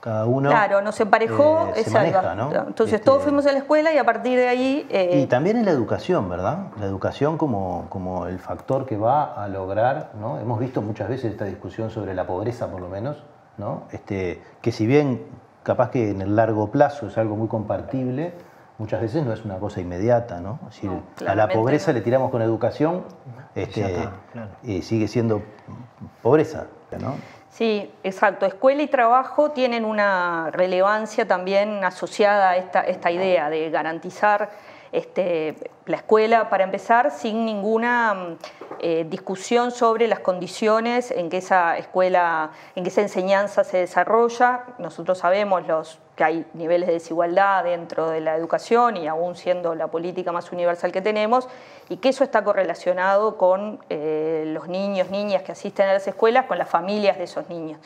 [0.00, 0.48] cada uno.
[0.48, 2.50] Claro, nos emparejó, eh, se maneja, ¿no?
[2.52, 4.86] Entonces este, todos fuimos a la escuela y a partir de ahí.
[4.90, 6.68] Eh, y también en la educación, ¿verdad?
[6.80, 10.40] La educación como, como el factor que va a lograr, ¿no?
[10.40, 13.22] Hemos visto muchas veces esta discusión sobre la pobreza, por lo menos,
[13.56, 13.84] ¿no?
[13.92, 15.26] Este, que si bien
[15.62, 18.32] capaz que en el largo plazo es algo muy compartible
[18.80, 20.58] muchas veces no es una cosa inmediata, ¿no?
[21.26, 23.04] a la pobreza le tiramos con educación
[23.54, 24.08] este,
[24.62, 25.42] y sigue siendo
[26.22, 26.66] pobreza,
[26.98, 27.14] ¿no?
[27.50, 28.46] Sí, exacto.
[28.46, 34.48] Escuela y trabajo tienen una relevancia también asociada a esta, esta idea de garantizar
[34.92, 38.38] este, la escuela, para empezar, sin ninguna mm,
[38.80, 44.64] eh, discusión sobre las condiciones en que esa escuela, en que esa enseñanza se desarrolla.
[44.78, 49.74] Nosotros sabemos los, que hay niveles de desigualdad dentro de la educación y aún siendo
[49.74, 51.48] la política más universal que tenemos,
[51.88, 56.46] y que eso está correlacionado con eh, los niños, niñas que asisten a las escuelas,
[56.46, 57.80] con las familias de esos niños.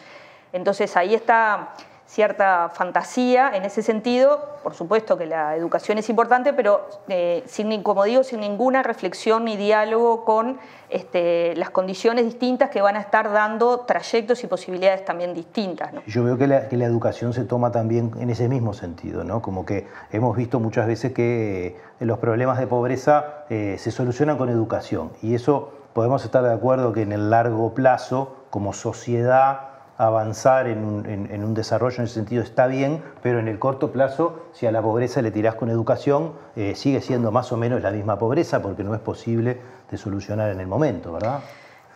[0.52, 1.74] Entonces ahí está
[2.14, 4.40] cierta fantasía en ese sentido.
[4.62, 9.44] Por supuesto que la educación es importante, pero eh, sin, como digo, sin ninguna reflexión
[9.44, 10.58] ni diálogo con
[10.90, 15.90] este, las condiciones distintas que van a estar dando trayectos y posibilidades también distintas.
[16.06, 19.42] Yo veo que la, educación se toma también en ese mismo sentido, ¿no?
[19.42, 24.36] como que hemos visto muchas veces que eh, los problemas de pobreza eh, se solucionan
[24.36, 29.73] con educación y eso podemos estar de acuerdo que en el largo plazo, como sociedad,
[29.96, 34.66] avanzar en un, desarrollo en ese sentido está bien, pero en el corto plazo, si
[34.66, 38.18] a la pobreza le tirás con educación, eh, sigue siendo más o menos la misma
[38.18, 41.40] pobreza porque no es posible de solucionar en el momento, ¿verdad?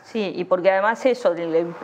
[0.05, 1.35] Sí, y porque además eso,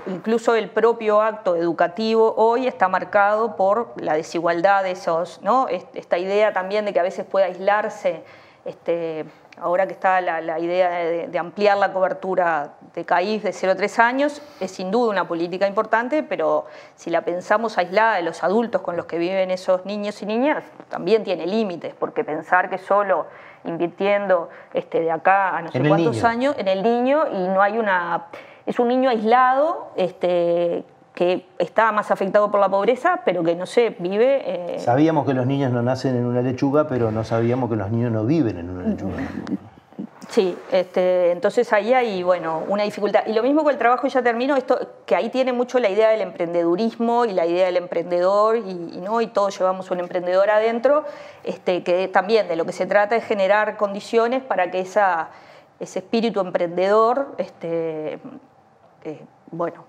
[0.06, 5.68] incluso el propio acto educativo hoy está marcado por la desigualdad de esos, ¿no?
[5.68, 8.24] Esta idea también de que a veces puede aislarse
[8.64, 9.26] este,
[9.60, 13.98] ahora que está la, idea de, ampliar la cobertura de CAIF de 0 a 3
[13.98, 18.82] años, es sin duda una política importante, pero si la pensamos aislada de los adultos
[18.82, 23.26] con los que viven esos niños y niñas, también tiene límites, porque pensar que solo
[23.64, 27.78] invirtiendo este, de acá a no sé cuántos años en el niño y no hay
[27.78, 28.26] una...
[28.66, 33.66] Es un niño aislado este, que está más afectado por la pobreza, pero que no
[33.66, 34.74] sé, vive...
[34.74, 37.90] Eh, sabíamos que los niños no nacen en una lechuga, pero no sabíamos que los
[37.90, 39.14] niños no viven en una lechuga.
[40.28, 43.24] Sí, este, entonces ahí hay bueno, una dificultad.
[43.26, 46.08] Y lo mismo con el trabajo, ya termino, esto, que ahí tiene mucho la idea
[46.08, 49.20] del emprendedurismo y la idea del emprendedor, y, ¿no?
[49.20, 51.04] y todos llevamos un emprendedor adentro,
[51.44, 55.28] este, que también de lo que se trata es generar condiciones para que esa,
[55.78, 58.18] ese espíritu emprendedor este,
[59.04, 59.20] eh,
[59.52, 59.84] bueno,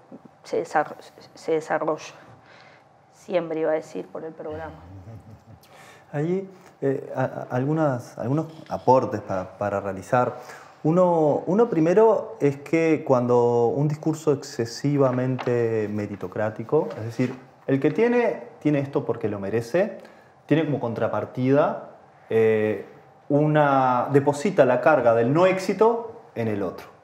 [0.45, 1.01] se desarrolle,
[1.33, 1.59] se.
[3.13, 4.75] Siempre iba a decir por el programa.
[6.11, 6.47] Allí
[6.81, 7.11] eh,
[7.49, 10.37] algunas, algunos aportes para, realizar.
[10.83, 18.43] Uno, uno, primero es que cuando un discurso excesivamente meritocrático, es decir, el que tiene,
[18.59, 19.97] tiene esto porque lo merece,
[20.45, 21.89] tiene como contrapartida
[22.29, 22.85] eh,
[23.29, 26.94] una, deposita la carga del no éxito en el otro.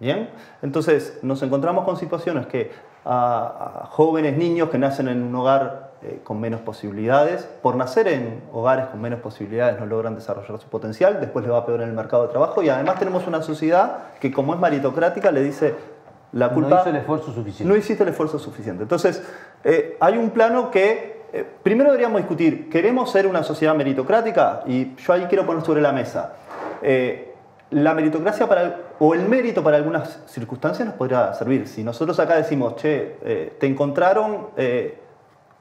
[0.00, 0.30] ¿Bien?
[0.62, 2.70] Entonces nos encontramos con situaciones que
[3.04, 7.48] a jóvenes, niños que nacen en un hogar eh, con menos posibilidades.
[7.62, 11.64] Por nacer en hogares con menos posibilidades no logran desarrollar su potencial, después le va
[11.64, 15.30] peor en el mercado de trabajo y además tenemos una sociedad que como es meritocrática
[15.30, 15.74] le dice
[16.32, 16.76] la culpa...
[16.76, 17.72] No hizo el esfuerzo suficiente.
[17.72, 18.82] No hiciste el esfuerzo suficiente.
[18.82, 19.22] Entonces,
[19.64, 24.62] eh, hay un plano que eh, primero deberíamos discutir, ¿queremos ser una sociedad meritocrática?
[24.66, 26.34] Y yo ahí quiero poner sobre la mesa.
[27.70, 31.68] La meritocracia para, o el mérito para algunas circunstancias nos podría servir.
[31.68, 34.48] Si nosotros acá decimos, che, te encontraron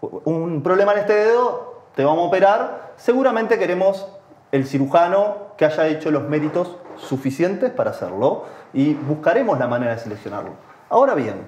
[0.01, 4.07] un problema en este dedo, te vamos a operar, seguramente queremos
[4.51, 9.99] el cirujano que haya hecho los méritos suficientes para hacerlo y buscaremos la manera de
[9.99, 10.53] seleccionarlo.
[10.89, 11.47] Ahora bien,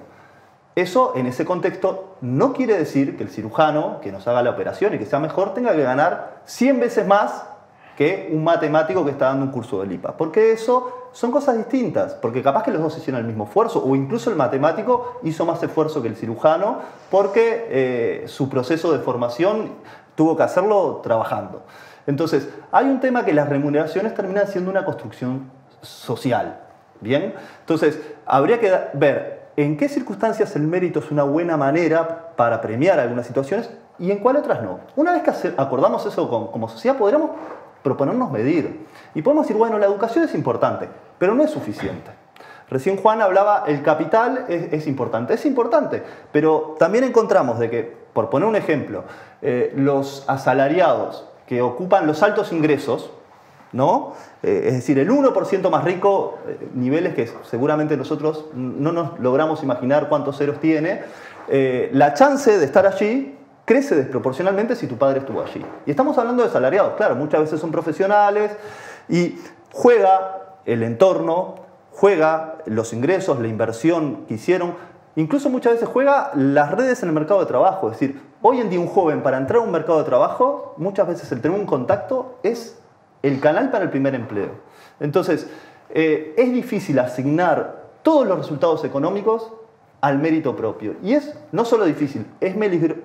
[0.74, 4.94] eso en ese contexto no quiere decir que el cirujano que nos haga la operación
[4.94, 7.44] y que sea mejor tenga que ganar 100 veces más
[7.96, 10.16] que un matemático que está dando un curso de LIPA.
[10.16, 13.94] Porque eso son cosas distintas, porque capaz que los dos hicieron el mismo esfuerzo, o
[13.94, 16.78] incluso el matemático hizo más esfuerzo que el cirujano,
[17.10, 19.72] porque eh, su proceso de formación
[20.14, 21.62] tuvo que hacerlo trabajando.
[22.06, 25.50] Entonces, hay un tema que las remuneraciones terminan siendo una construcción
[25.82, 26.60] social.
[27.00, 27.34] ¿Bien?
[27.60, 33.00] Entonces, habría que ver en qué circunstancias el mérito es una buena manera para premiar
[33.00, 34.80] algunas situaciones y en cuáles otras no.
[34.96, 37.30] Una vez que acordamos eso como sociedad, podríamos
[37.82, 38.86] proponernos medir.
[39.14, 42.10] Y podemos decir, bueno, la educación es importante, pero no es suficiente.
[42.72, 48.30] Recién Juan hablaba, el capital es, importante, es importante, pero también encontramos de que, por
[48.30, 49.04] poner un ejemplo,
[49.42, 53.10] eh, los asalariados que ocupan los altos ingresos,
[53.72, 54.14] ¿no?
[54.42, 59.62] Eh, es decir, el 1% más rico, eh, niveles que seguramente nosotros no nos logramos
[59.62, 61.02] imaginar cuántos ceros tiene,
[61.48, 65.64] la chance de estar allí crece desproporcionalmente si tu padre estuvo allí.
[65.86, 68.52] Y estamos hablando de salariados, claro, muchas veces son profesionales
[69.08, 69.38] y
[69.72, 71.56] juega el entorno,
[71.90, 74.74] juega los ingresos, la inversión que hicieron,
[75.16, 77.90] incluso muchas veces juega las redes en el mercado de trabajo.
[77.90, 81.06] Es decir, hoy en día un joven para entrar a un mercado de trabajo, muchas
[81.06, 82.78] veces el tener un contacto es
[83.22, 84.50] el canal para el primer empleo.
[85.00, 85.48] Entonces,
[85.90, 89.52] eh, es difícil asignar todos los resultados económicos
[90.02, 90.96] al mérito propio.
[91.02, 92.54] Y es no solo difícil, es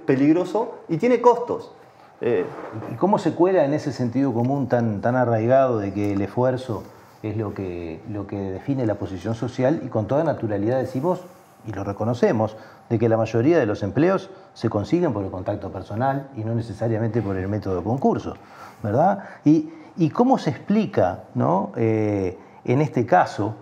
[0.05, 1.71] peligroso y tiene costos.
[2.19, 2.45] Eh,
[2.91, 6.83] ¿Y cómo se cuela en ese sentido común tan, tan arraigado de que el esfuerzo
[7.21, 11.21] es lo que, lo que define la posición social y con toda naturalidad decimos,
[11.67, 12.57] y lo reconocemos,
[12.89, 16.55] de que la mayoría de los empleos se consiguen por el contacto personal y no
[16.55, 18.35] necesariamente por el método concurso,
[18.81, 19.23] ¿verdad?
[19.45, 19.69] Y,
[20.13, 21.71] cómo se explica, ¿no?
[21.75, 23.55] Eh, en este caso,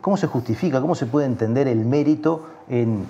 [0.00, 3.06] cómo se justifica, cómo se puede entender el mérito en,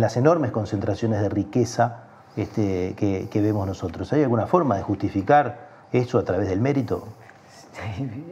[0.00, 2.04] las enormes concentraciones de riqueza
[2.36, 4.12] este, que, vemos nosotros.
[4.12, 7.08] ¿Hay alguna forma de justificar eso a través del mérito?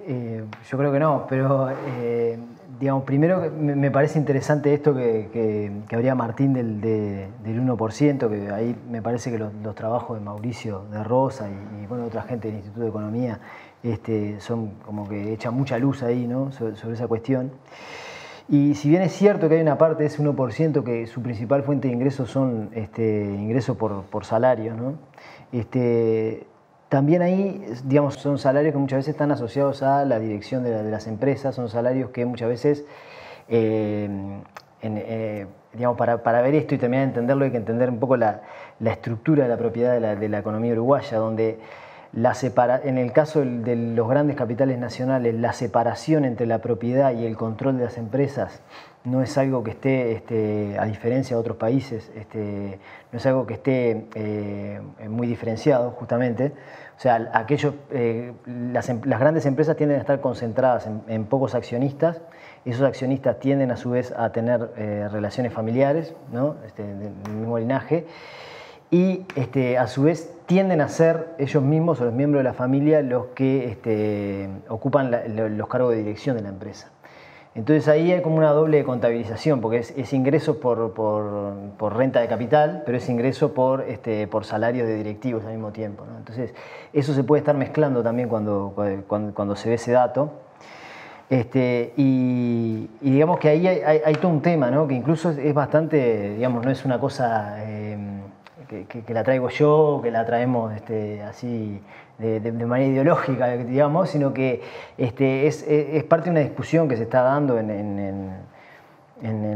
[0.09, 2.39] Eh, yo creo que no, pero eh,
[2.81, 9.31] digamos, primero me parece interesante esto que, habría Martín del, 1%, que ahí me parece
[9.31, 12.89] que los, trabajos de Mauricio de Rosa y, y, bueno, otra gente del Instituto de
[12.89, 13.41] Economía
[13.92, 16.51] este, son como que echan mucha luz ahí ¿no?
[16.53, 17.53] sobre, esa cuestión.
[18.49, 21.88] Y si bien es cierto que hay una parte ese 1% que su principal fuente
[21.88, 24.94] de ingresos son este, ingresos por, por salarios, ¿no?
[25.53, 26.46] este,
[26.88, 31.07] también ahí, digamos, son salarios que muchas veces están asociados a la dirección de, las
[31.09, 32.85] empresas, son salarios que muchas veces,
[33.49, 34.09] eh,
[34.83, 38.42] eh, digamos, para, para, ver esto y de entenderlo hay que entender un poco la,
[38.79, 41.59] la estructura de la propiedad de la economía uruguaya, donde
[42.12, 47.37] en el caso de los grandes capitales nacionales, la separación entre la propiedad y el
[47.37, 48.62] control de las empresas
[49.07, 52.81] no es algo que esté, este, a diferencia de otros países, este,
[53.12, 56.53] no es algo que esté eh, muy diferenciado justamente.
[56.97, 62.21] O sea, aquellos, eh, em, las, grandes empresas tienden a estar concentradas en, pocos accionistas,
[62.64, 66.57] esos accionistas tienden a su vez a tener eh, relaciones familiares, ¿no?
[66.66, 68.07] este, del mismo linaje,
[68.90, 72.55] y este, a su vez tienden a ser ellos mismos o los miembros de la
[72.55, 75.11] familia los que este, ocupan
[75.57, 76.90] los cargos de dirección de la empresa.
[77.57, 82.99] Entonces ahí hay como una doble contabilización, porque es, ingreso por, renta de capital, pero
[82.99, 86.05] es ingreso por, este, por salario de directivos al mismo tiempo.
[86.18, 86.53] Entonces
[86.92, 88.75] eso se puede estar mezclando también cuando,
[89.07, 90.33] cuando, se ve ese dato.
[91.31, 94.87] Este, y, digamos que ahí hay, todo un tema, ¿no?
[94.87, 97.86] que incluso es bastante, digamos, no es una cosa eh,
[98.69, 101.81] que, la traigo yo, que la traemos este, así
[102.19, 104.63] de, manera ideológica, digamos, sino que
[104.97, 108.57] este, es, parte de una discusión que se está dando en,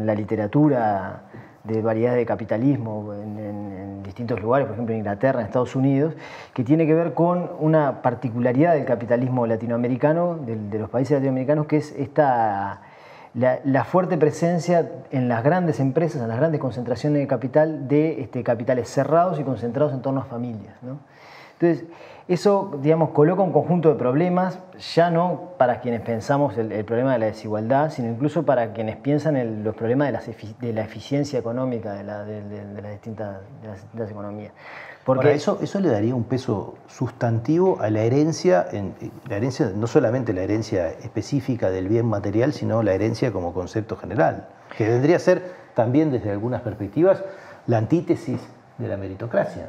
[0.06, 1.22] la literatura
[1.64, 6.14] de variedades de capitalismo en, distintos lugares, por ejemplo en Inglaterra, en Estados Unidos,
[6.52, 11.76] que tiene que ver con una particularidad del capitalismo latinoamericano, de, los países latinoamericanos, que
[11.76, 12.80] es esta,
[13.34, 18.42] la, fuerte presencia en las grandes empresas, en las grandes concentraciones de capital, de este,
[18.42, 20.74] capitales cerrados y concentrados en torno a familias.
[21.60, 21.86] Entonces,
[22.26, 24.60] eso, digamos, coloca un conjunto de problemas,
[24.94, 29.36] ya no para quienes pensamos el, problema de la desigualdad, sino incluso para quienes piensan
[29.36, 32.26] en los problemas de la, eficiencia económica de, las
[32.92, 33.38] distintas,
[34.08, 34.52] economías.
[35.04, 38.94] Porque eso, eso le daría un peso sustantivo a la herencia, en,
[39.28, 43.96] la herencia, no solamente la herencia específica del bien material, sino la herencia como concepto
[43.96, 47.24] general, que vendría a ser también desde algunas perspectivas
[47.66, 48.40] la antítesis
[48.78, 49.68] de la meritocracia.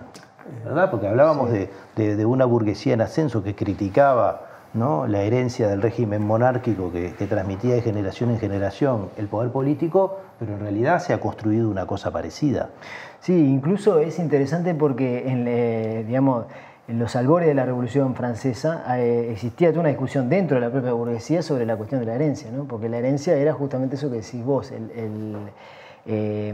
[0.65, 0.89] ¿verdad?
[0.91, 5.07] Porque hablábamos de, una burguesía en ascenso que criticaba ¿no?
[5.07, 10.53] la herencia del régimen monárquico que, transmitía de generación en generación el poder político, pero
[10.53, 12.69] en realidad se ha construido una cosa parecida.
[13.19, 16.45] Sí, incluso es interesante porque en, eh, digamos,
[16.87, 20.71] en los albores de la Revolución Francesa eh, existía toda una discusión dentro de la
[20.71, 22.65] propia burguesía sobre la cuestión de la herencia, ¿no?
[22.65, 25.35] porque la herencia era justamente eso que decís vos, el,
[26.05, 26.53] eh,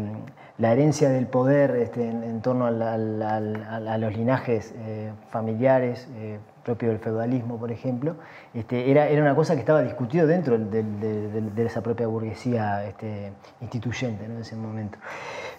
[0.57, 6.99] la herencia del poder este, en, torno a, los linajes eh, familiares eh, propios del
[6.99, 8.15] feudalismo, por ejemplo,
[8.53, 13.31] este, era, era, una cosa que estaba discutido dentro de, esa propia burguesía este,
[13.61, 14.97] instituyente en ese momento.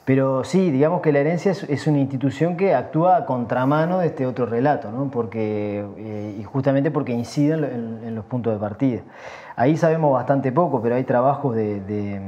[0.05, 4.27] Pero sí, digamos que la herencia es, una institución que actúa a contramano de este
[4.27, 5.11] otro relato, ¿no?
[5.11, 9.01] porque, eh, y justamente porque incide en, los puntos de partida.
[9.61, 12.21] Ahí sabemos bastante poco, pero hay trabajos de,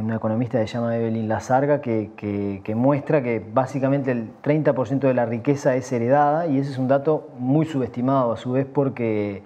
[0.00, 5.14] una economista que se llama Evelyn Lazarga que, que, muestra que básicamente el 30% de
[5.14, 9.42] la riqueza es heredada y ese es un dato muy subestimado a su vez porque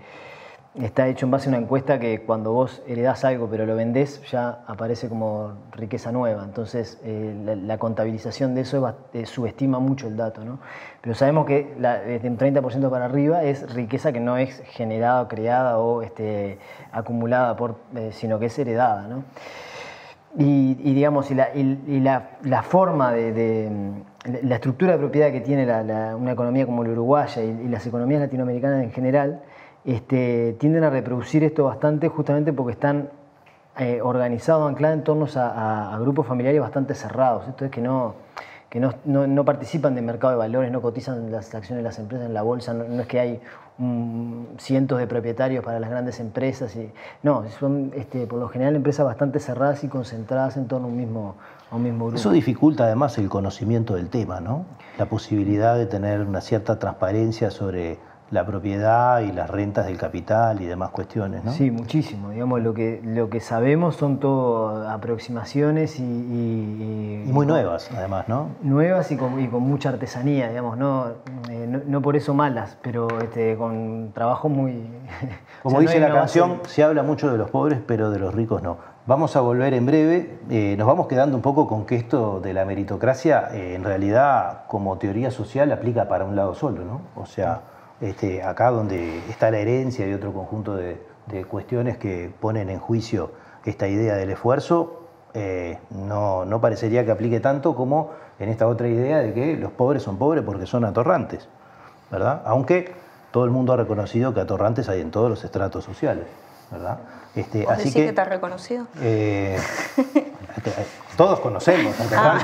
[0.74, 4.22] está hecho en base a una encuesta que cuando vos heredás algo pero lo vendés
[4.31, 6.44] ya aparece como riqueza nueva.
[6.44, 10.44] Entonces eh, la, contabilización de eso eh, subestima mucho el dato.
[10.44, 10.59] ¿no?
[11.00, 15.78] Pero sabemos que desde un 30% para arriba es riqueza que no es generada, creada
[15.78, 16.59] o este,
[16.92, 19.09] acumulada, por, eh, sino que es heredada.
[19.09, 19.24] ¿no?
[20.37, 24.02] Y, digamos, y la, y la, forma de,
[24.42, 25.64] la estructura de propiedad que tiene
[26.14, 29.40] una economía como la uruguaya y las economías latinoamericanas en general,
[29.88, 33.09] este, tienden a reproducir esto bastante justamente porque están
[33.79, 37.48] eh, organizados, anclados en torno a, grupos familiares bastante cerrados.
[37.48, 38.16] Esto es que no,
[38.68, 42.27] que no, no, participan del mercado de valores, no cotizan las acciones de las empresas
[42.27, 43.40] en la bolsa, no, es que hay
[44.59, 46.77] cientos de propietarios para las grandes empresas.
[46.77, 50.90] Y, no, son este, por lo general empresas bastante cerradas y concentradas en torno a
[50.90, 51.37] un mismo,
[51.70, 52.18] a un mismo grupo.
[52.18, 54.66] Eso dificulta además el conocimiento del tema, ¿no?
[54.98, 57.98] La posibilidad de tener una cierta transparencia sobre
[58.31, 61.53] la propiedad y las rentas del capital y demás cuestiones, ¿no?
[61.53, 62.31] Sí, muchísimo.
[62.31, 66.03] Digamos, lo que, lo que sabemos son todo aproximaciones y...
[66.03, 68.51] Y, muy nuevas, además, ¿no?
[68.62, 71.07] Nuevas y con, mucha artesanía, digamos, no,
[71.49, 74.87] eh, no, por eso malas, pero este, con trabajo muy...
[75.62, 78.77] Como dice la canción, se habla mucho de los pobres, pero de los ricos no.
[79.07, 80.38] Vamos a volver en breve.
[80.51, 84.67] Eh, nos vamos quedando un poco con que esto de la meritocracia, eh, en realidad,
[84.69, 87.01] como teoría social, aplica para un lado solo, ¿no?
[87.17, 87.62] O sea
[88.00, 90.98] este, acá donde está la herencia y otro conjunto de,
[91.50, 93.32] cuestiones que ponen en juicio
[93.66, 98.88] esta idea del esfuerzo, eh, no, no, parecería que aplique tanto como en esta otra
[98.88, 101.46] idea de que los pobres son pobres porque son atorrantes,
[102.11, 102.42] ¿verdad?
[102.46, 102.94] Aunque
[103.30, 106.24] todo el mundo ha reconocido que atorrantes hay en todos los estratos sociales,
[106.70, 106.99] ¿verdad?
[107.34, 108.86] Este, así que, te has reconocido?
[109.03, 109.59] Eh,
[111.19, 112.39] todos conocemos ah.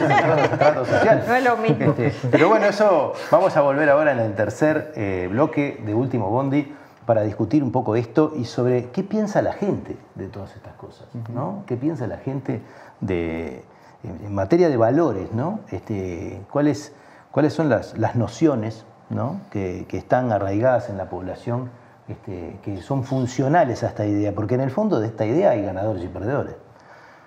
[1.29, 1.95] No es lo mismo.
[1.97, 6.29] Este, pero bueno, eso vamos a volver ahora en el tercer eh, bloque de Último
[6.29, 6.75] Bondi
[7.07, 11.07] para discutir un poco esto y sobre qué piensa la gente de todas estas cosas,
[11.33, 11.62] ¿no?
[11.66, 12.62] ¿Qué piensa la gente
[13.01, 13.62] de,
[14.03, 15.61] en materia de valores, ¿no?
[15.70, 16.93] Este, ¿cuáles,
[17.31, 19.41] ¿Cuáles son las, las nociones ¿no?
[19.51, 21.70] que, que, están arraigadas en la población,
[22.09, 24.35] este, que son funcionales a esta idea?
[24.35, 26.57] Porque en el fondo de esta idea hay ganadores y perdedores.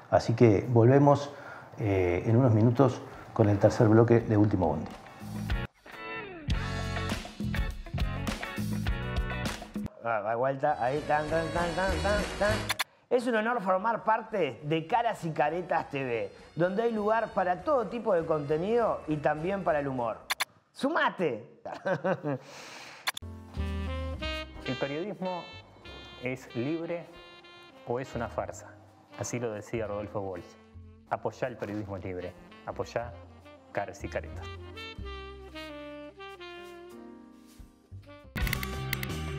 [0.10, 1.34] Así que volvemos
[1.80, 3.02] eh, en unos minutos
[3.34, 4.92] con el tercer bloque de Último Bondi.
[10.04, 11.96] Ah, La vuelta, ahí, tan, tan, tan, tan,
[12.40, 12.54] tan.
[13.10, 17.88] Es un honor formar parte de Caras y Caretas TV, donde hay lugar para todo
[17.88, 20.18] tipo de contenido y también para el humor.
[20.74, 21.62] ¡Sumate!
[24.66, 25.42] ¿El periodismo
[26.24, 27.06] es libre
[27.88, 28.77] o es una farsa?
[29.18, 30.46] Así lo decía Rodolfo Walsh.
[31.10, 32.34] Apoyá el periodismo libre.
[32.66, 33.14] Apoyá
[33.72, 34.46] caras y caretas.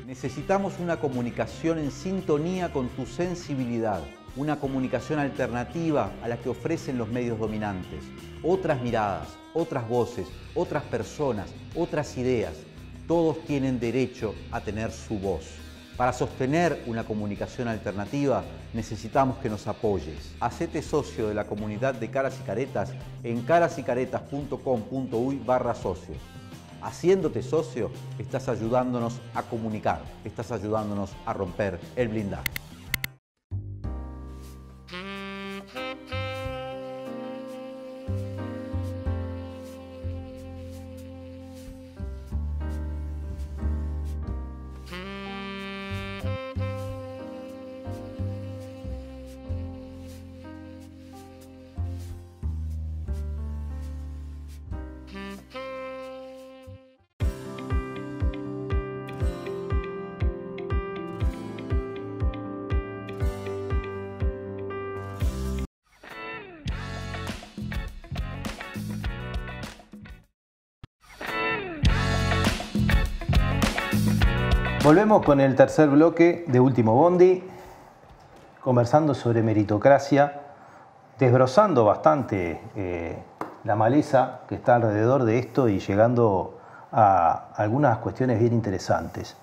[0.05, 4.03] Necesitamos una comunicación en sintonía con tu sensibilidad,
[4.37, 8.03] una comunicación alternativa a la que ofrecen los medios dominantes.
[8.43, 12.55] Otras miradas, otras voces, otras personas, otras ideas.
[13.07, 15.68] Todos tienen derecho a tener su voz.
[15.99, 20.33] Para sostener una comunicación alternativa necesitamos que nos apoyes.
[20.39, 22.93] Hacete socio de la comunidad de Caras y Caretas
[23.25, 26.15] en carasycaretas.com.uy barra socio.
[26.83, 32.68] Haciéndote socio, estás ayudándonos a comunicar, estás ayudándonos a romper el blindaje.
[74.89, 77.45] Volvemos con el tercer bloque de Último Bondi,
[78.63, 80.41] conversando sobre meritocracia,
[81.19, 83.19] desbrozando bastante eh,
[83.65, 86.59] la maleza que está alrededor de esto y llegando
[86.91, 89.37] a algunas cuestiones bien interesantes.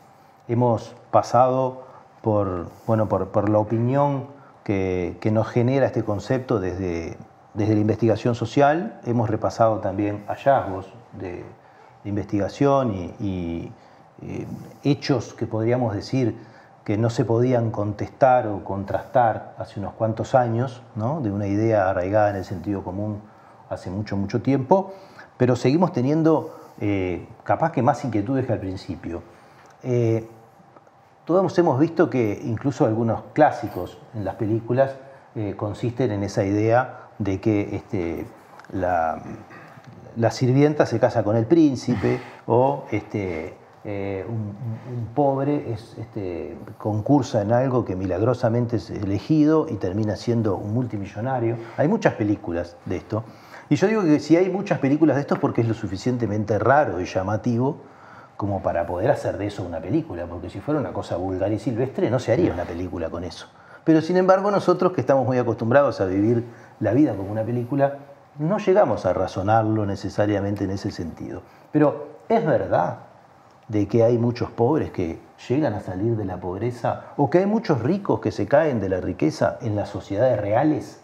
[0.48, 1.84] Hemos pasado
[2.24, 4.26] por, bueno, por, la opinión
[4.64, 7.20] que, nos genera este concepto desde,
[7.54, 11.46] desde la investigación social, hemos repasado también hallazgos de,
[12.04, 13.72] investigación y
[14.22, 14.48] eh,
[14.84, 16.38] hechos que podríamos decir
[16.84, 22.30] que no se podían contestar o contrastar hace unos cuantos años, de una idea arraigada
[22.30, 23.22] en el sentido común
[23.70, 24.94] hace mucho, mucho tiempo,
[25.38, 29.24] pero seguimos teniendo eh, capaz que más inquietudes que al principio.
[29.84, 30.30] Eh,
[31.26, 34.96] todos hemos visto que incluso algunos clásicos en las películas
[35.58, 38.26] consisten en esa idea de que este,
[38.72, 39.22] la,
[40.16, 43.56] la, sirvienta se casa con el príncipe o este,
[43.88, 50.58] eh, un, pobre es, este, concursa en algo que milagrosamente es elegido y termina siendo
[50.58, 51.58] un multimillonario.
[51.78, 53.24] Hay muchas películas de esto.
[53.70, 56.58] Y yo digo que si hay muchas películas de esto es porque es lo suficientemente
[56.58, 57.78] raro y llamativo
[58.38, 61.60] como para poder hacer de eso una película, porque si fuera una cosa vulgar y
[61.60, 63.48] silvestre no se haría una película con eso.
[63.84, 66.44] Pero sin embargo nosotros que estamos muy acostumbrados a vivir
[66.80, 68.00] la vida como una película,
[68.40, 71.44] no llegamos a razonarlo necesariamente en ese sentido.
[71.72, 73.05] Pero es verdad
[73.68, 77.46] de que hay muchos pobres que llegan a salir de la pobreza o que hay
[77.46, 81.02] muchos ricos que se caen de la riqueza en las sociedades reales.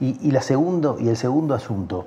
[0.00, 2.06] Y, la segundo, y el segundo asunto,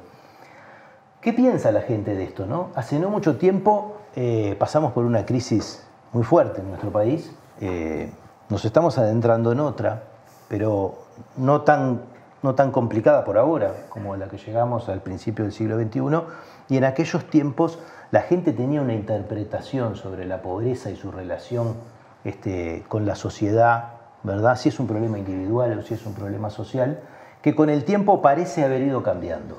[1.22, 2.46] ¿qué piensa la gente de esto?
[2.46, 2.70] No?
[2.76, 5.84] Hace no mucho tiempo eh, pasamos por una crisis
[6.14, 7.32] muy fuerte en nuestro país,
[7.62, 8.12] eh,
[8.50, 10.04] nos estamos adentrando en otra,
[10.48, 10.96] pero
[11.36, 12.02] no tan,
[12.42, 16.22] no tan complicada por ahora como la que llegamos al principio del siglo XXI,
[16.70, 17.80] y en aquellos tiempos
[18.12, 21.76] la gente tenía una interpretación sobre la pobreza y su relación
[22.24, 23.93] este, con la sociedad,
[24.24, 24.58] ¿verdad?
[24.58, 26.99] Si es un problema individual o si es un problema social,
[27.41, 29.58] que con el tiempo parece haber ido cambiando.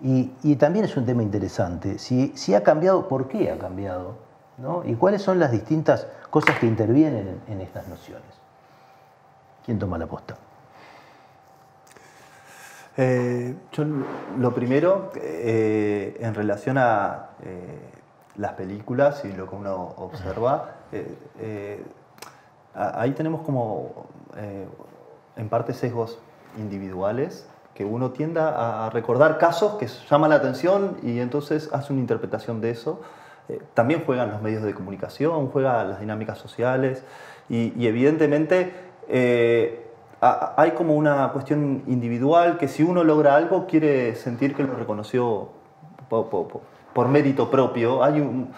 [0.00, 1.98] Y, también es un tema interesante.
[1.98, 4.16] Si, si, ha cambiado, ¿por qué ha cambiado?
[4.84, 8.28] ¿Y cuáles son las distintas cosas que intervienen en estas nociones?
[9.64, 10.36] ¿Quién toma la posta?
[12.96, 13.84] Eh, yo
[14.38, 17.78] lo primero, eh, en relación a eh,
[18.36, 20.76] las películas y lo que uno observa,
[22.74, 24.06] ahí tenemos como
[25.36, 26.18] en parte sesgos
[26.56, 32.00] individuales que uno tienda a recordar casos que llaman la atención y entonces hace una
[32.00, 33.00] interpretación de eso.
[33.74, 37.02] también juegan los medios de comunicación, juegan las dinámicas sociales
[37.48, 38.72] y, y evidentemente
[40.24, 45.50] hay como una cuestión individual que si uno logra algo quiere sentir que lo reconoció
[46.08, 48.02] por, mérito propio.
[48.02, 48.50] Hay un,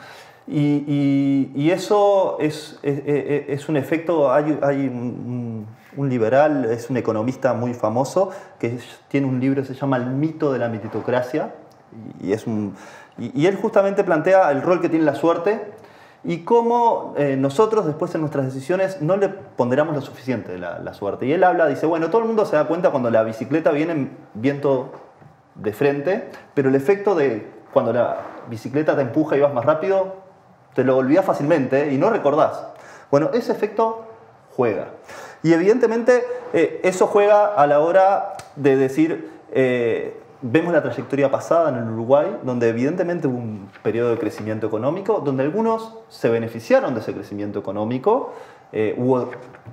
[0.47, 4.53] y, eso es, es, un efecto, hay,
[4.87, 10.53] un, liberal, es un economista muy famoso que tiene un libro se llama El mito
[10.53, 11.55] de la meritocracia
[12.23, 12.75] y, es un,
[13.19, 15.73] y él justamente plantea el rol que tiene la suerte
[16.29, 21.25] y cómo eh, nosotros después en nuestras decisiones no le ponderamos lo suficiente la, suerte.
[21.25, 23.93] Y él habla, dice, bueno, todo el mundo se da cuenta cuando la bicicleta viene
[23.93, 24.91] en viento
[25.55, 28.17] de frente, pero el efecto de cuando la
[28.51, 30.17] bicicleta te empuja y vas más rápido,
[30.75, 32.67] te lo olvidas fácilmente y no recordás.
[33.09, 34.07] Bueno, ese efecto
[34.57, 34.89] juega.
[35.45, 40.21] Y evidentemente eh, eso juega a la hora de decir, eh,
[40.51, 45.21] vemos la trayectoria pasada en el Uruguay, donde evidentemente hubo un periodo de crecimiento económico,
[45.25, 48.33] donde algunos se beneficiaron de ese crecimiento económico,
[48.73, 49.31] eh, hubo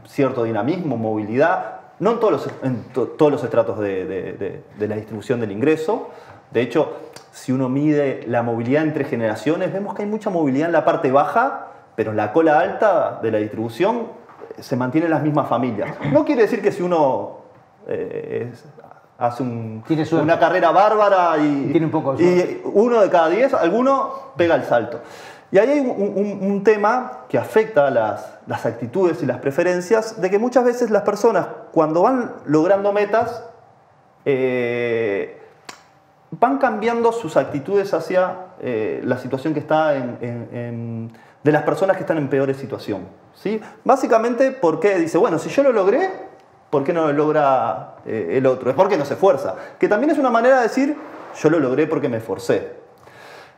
[0.08, 5.52] cierto dinamismo, movilidad, no en todos los, todos los estratos de, de, la distribución del
[5.52, 6.10] ingreso.
[6.52, 6.94] De hecho,
[7.32, 11.12] si uno mide la movilidad entre generaciones, vemos que hay mucha movilidad en la parte
[11.12, 14.08] baja, pero en la cola alta de la distribución
[14.60, 15.96] se mantienen las mismas familias.
[16.12, 17.44] No quiere decir que si uno
[17.88, 18.52] eh,
[19.18, 24.34] hace un, una carrera bárbara y, Tiene un poco y uno de cada diez, alguno
[24.36, 25.02] pega el salto.
[25.52, 29.38] Y ahí hay un, un, un tema que afecta a las, las, actitudes y las
[29.38, 33.44] preferencias, de que muchas veces las personas cuando van logrando metas,
[34.26, 35.40] eh,
[36.32, 41.62] van cambiando sus actitudes hacia eh, la situación que está en, en, en, de las
[41.62, 43.08] personas que están en peores situación.
[43.36, 43.62] ¿sí?
[43.84, 46.10] Básicamente porque dice, bueno, si yo lo logré,
[46.74, 48.72] ¿por qué no lo logra eh, el otro?
[48.72, 49.54] Es porque no se esfuerza.
[49.78, 50.98] Que también es una manera de decir,
[51.40, 52.72] yo lo logré porque me esforcé.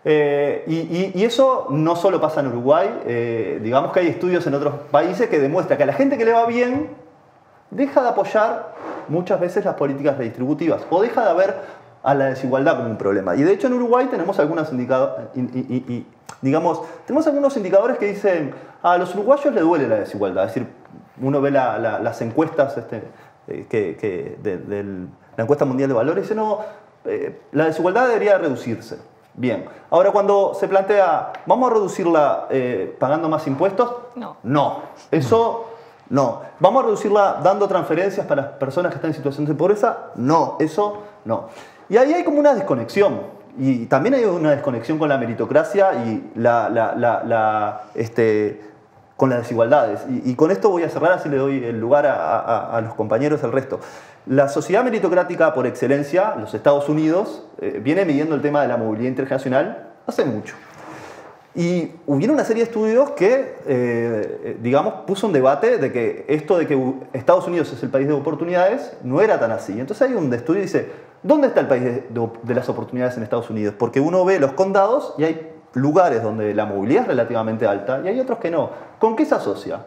[0.03, 4.45] Eh, y, y, y, eso no solo pasa en Uruguay, eh, digamos que hay estudios
[4.47, 6.89] en otros países que demuestran que a la gente que le va bien
[7.71, 8.73] deja de apoyar
[9.07, 11.55] muchas veces las políticas redistributivas o deja de ver
[12.03, 13.35] a la desigualdad como un problema.
[13.35, 15.27] Y de hecho en Uruguay tenemos algunos indicadores,
[16.41, 18.53] digamos, tenemos algunos indicadores que dicen
[18.83, 20.69] a los uruguayos le duele la desigualdad, es decir,
[21.21, 23.03] uno ve la, la, las encuestas este,
[23.47, 24.83] eh, que, que de, de,
[25.37, 26.59] la encuesta mundial de valores y dice no,
[27.05, 28.97] eh, la desigualdad debería reducirse.
[29.37, 33.91] Bien, ahora cuando se plantea, ¿vamos a reducirla eh, pagando más impuestos?
[34.15, 34.37] No.
[34.43, 34.79] No,
[35.11, 35.65] eso
[36.09, 36.41] no.
[36.59, 40.11] ¿Vamos a reducirla dando transferencias para las personas que están en situación de pobreza?
[40.15, 41.49] No, eso no.
[41.89, 43.21] Y ahí hay como una desconexión.
[43.57, 48.61] Y también hay una desconexión con la meritocracia y la, la, la, la este,
[49.17, 50.01] con las desigualdades.
[50.25, 53.51] Y, con esto voy a cerrar, así le doy el lugar a, los compañeros, al
[53.51, 53.79] resto.
[54.25, 58.77] La sociedad meritocrática por excelencia, los Estados Unidos, eh, viene midiendo el tema de la
[58.77, 60.55] movilidad intergeneracional hace mucho.
[61.53, 66.57] Y hubo una serie de estudios que, eh, digamos, puso un debate de que esto
[66.57, 69.79] de que Estados Unidos es el país de oportunidades no era tan así.
[69.79, 70.91] Entonces hay un estudio que dice,
[71.23, 72.03] ¿dónde está el país de,
[72.43, 73.73] de las oportunidades en Estados Unidos?
[73.77, 78.07] Porque uno ve los condados y hay lugares donde la movilidad es relativamente alta y
[78.07, 78.71] hay otros que no.
[78.99, 79.81] ¿Con qué se asocia?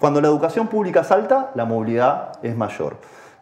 [0.00, 2.96] Cuando la educación pública es alta, la movilidad es mayor.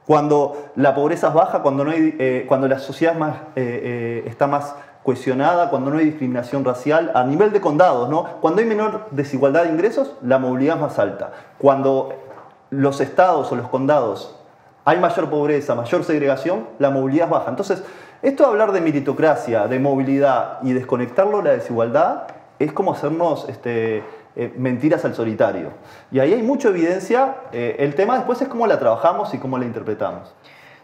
[0.06, 3.22] Cuando la pobreza es baja, cuando, no hay, eh, cuando la sociedad eh,
[3.56, 4.74] eh, está más
[5.04, 8.24] cohesionada, cuando no hay discriminación racial, a nivel de condados, ¿no?
[8.40, 11.32] cuando hay menor desigualdad de ingresos, la movilidad es más alta.
[11.58, 12.14] Cuando
[12.70, 14.36] los estados o los condados
[14.84, 17.50] hay mayor pobreza, mayor segregación, la movilidad es baja.
[17.50, 17.84] Entonces,
[18.22, 23.48] esto de hablar de meritocracia, de movilidad y desconectarlo de la desigualdad es como hacernos
[23.48, 24.02] este,
[24.36, 25.70] eh, mentiras al solitario.
[26.10, 27.36] Y ahí hay mucha evidencia.
[27.52, 30.34] Eh, el tema después es cómo la trabajamos y cómo la interpretamos.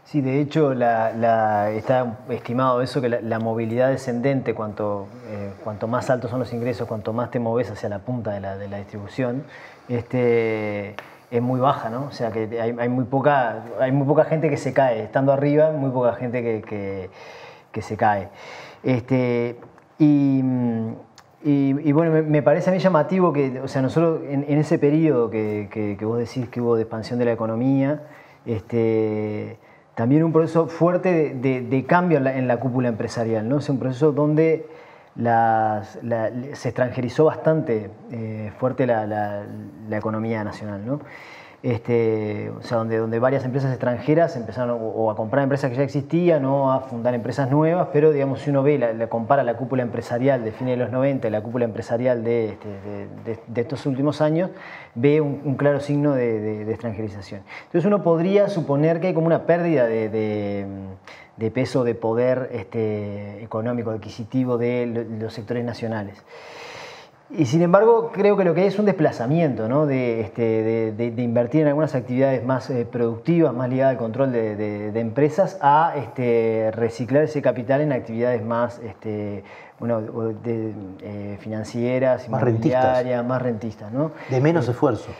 [0.05, 6.30] Sí, de hecho está estimado eso, que la, movilidad descendente, cuanto, eh, cuanto más altos
[6.30, 9.45] son los ingresos, cuanto más te moves hacia la punta de la, de la distribución,
[9.86, 10.95] este,
[11.31, 12.07] es muy baja, ¿no?
[12.07, 15.70] O sea que hay, muy poca, hay muy poca gente que se cae, estando arriba,
[15.72, 17.11] muy poca gente que,
[17.72, 18.29] que, se cae.
[18.83, 19.57] Este,
[19.99, 20.43] y,
[21.45, 25.68] y, bueno, me, parece a mí llamativo que, o sea, nosotros en, ese periodo que,
[25.70, 28.03] que, vos decís que hubo de expansión de la economía,
[28.47, 29.59] este,
[29.95, 33.59] también un proceso fuerte de cambio en la, en la, cúpula empresarial, ¿no?
[33.59, 34.66] Es un proceso donde
[35.19, 35.83] la,
[36.55, 41.01] se extranjerizó bastante eh, fuerte la, la, economía nacional, ¿no?
[41.61, 46.44] Este, o sea, donde, varias empresas extranjeras empezaron o, a comprar empresas que ya existían
[46.44, 50.44] o a fundar empresas nuevas, pero digamos, si uno ve, la, compara la cúpula empresarial
[50.44, 52.68] de fines de los 90 y la cúpula empresarial de, este,
[53.48, 54.50] de, estos últimos años,
[54.94, 57.42] ve un, claro signo de, extranjerización.
[57.64, 60.09] Entonces uno podría suponer que hay como una pérdida de,
[61.38, 66.22] de peso, de poder este, económico, adquisitivo de los sectores nacionales.
[67.31, 69.85] Y sin embargo, creo que lo que hay es un desplazamiento ¿no?
[69.85, 73.99] de, este, de, de, de, invertir en algunas actividades más eh, productivas, más ligadas al
[73.99, 79.45] control de, empresas, a este, reciclar ese capital en actividades más este,
[79.79, 80.01] bueno,
[80.43, 83.05] eh, financieras, más rentistas.
[83.24, 83.93] más rentistas.
[83.93, 84.12] ¿no?
[84.31, 85.11] De menos esfuerzo.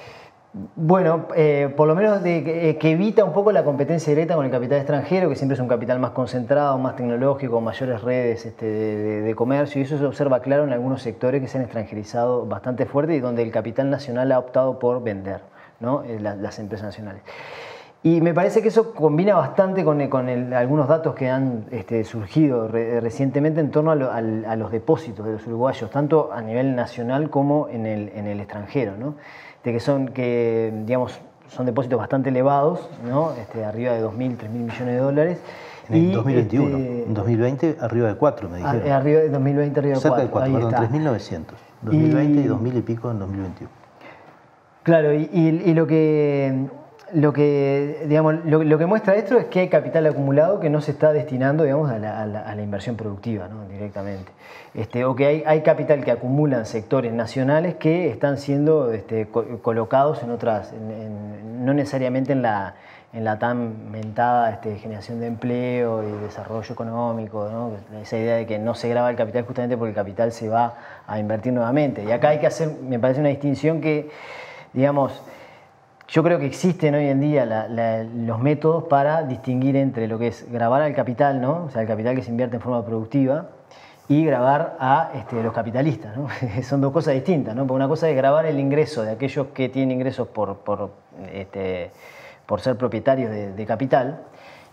[0.75, 4.51] Bueno, eh, por lo menos eh, que evita un poco la competencia directa con el
[4.51, 9.35] capital extranjero, que siempre es un capital más concentrado, más tecnológico, mayores redes este, de,
[9.35, 13.15] comercio, y eso se observa claro en algunos sectores que se han extranjerizado bastante fuerte
[13.15, 15.43] y donde el capital nacional ha optado por vender
[15.81, 16.03] ¿no?
[16.03, 17.23] Eh, las empresas nacionales.
[18.03, 20.01] Y me parece que eso combina bastante con,
[20.55, 25.91] algunos datos que han este, surgido recientemente en torno a, los depósitos de los uruguayos,
[25.91, 28.93] tanto a nivel nacional como en el, en el extranjero.
[28.97, 29.17] ¿no?
[29.65, 33.33] De que son, que, digamos, son depósitos bastante elevados, ¿no?
[33.33, 35.39] este, arriba de 2.000, 3.000 millones de dólares.
[35.89, 38.93] En 2021, este, en 2020 arriba de 4, me dijeron.
[38.93, 40.17] Arriba de 2020 arriba de 4.
[40.17, 41.45] Cerca de 4, perdón, 3.900.
[41.83, 43.71] 2020 y, 2.000 y pico en 2021.
[44.83, 46.69] Claro, y, y lo que
[47.13, 50.91] lo que, digamos, lo, que muestra esto es que hay capital acumulado que no se
[50.93, 53.67] está destinando digamos, a, la, inversión productiva ¿no?
[53.69, 54.33] directamente.
[54.75, 60.23] Este, o que hay, hay, capital que acumulan sectores nacionales que están siendo este, colocados
[60.23, 62.75] en otras, no necesariamente en la,
[63.13, 67.73] en la tan mentada este, generación de empleo y desarrollo económico, ¿no?
[68.01, 70.75] esa idea de que no se graba el capital justamente porque el capital se va
[71.07, 72.05] a invertir nuevamente.
[72.05, 74.11] Y acá hay que hacer, me parece una distinción que,
[74.75, 75.23] digamos,
[76.09, 77.69] yo creo que existen hoy en día
[78.15, 81.65] los métodos para distinguir entre lo que es grabar al capital, ¿no?
[81.67, 83.51] o sea, el capital que se invierte en forma productiva,
[84.09, 86.17] y grabar a este, los capitalistas.
[86.17, 86.29] ¿no?
[86.63, 87.55] Son dos cosas distintas.
[87.55, 87.67] ¿no?
[87.67, 90.91] Porque una cosa es grabar el ingreso de aquellos que tienen ingresos por, por,
[91.31, 91.91] este,
[92.47, 94.23] por ser propietarios de, capital,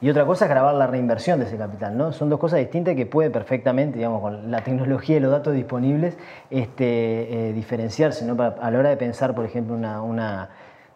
[0.02, 1.98] y otra cosa es grabar la reinversión de ese capital.
[1.98, 2.14] ¿no?
[2.14, 6.18] Son dos cosas distintas que puede perfectamente, digamos, con la tecnología y los datos disponibles,
[6.50, 8.42] este, eh, diferenciarse ¿no?
[8.42, 10.50] a la hora de pensar, por ejemplo, una, una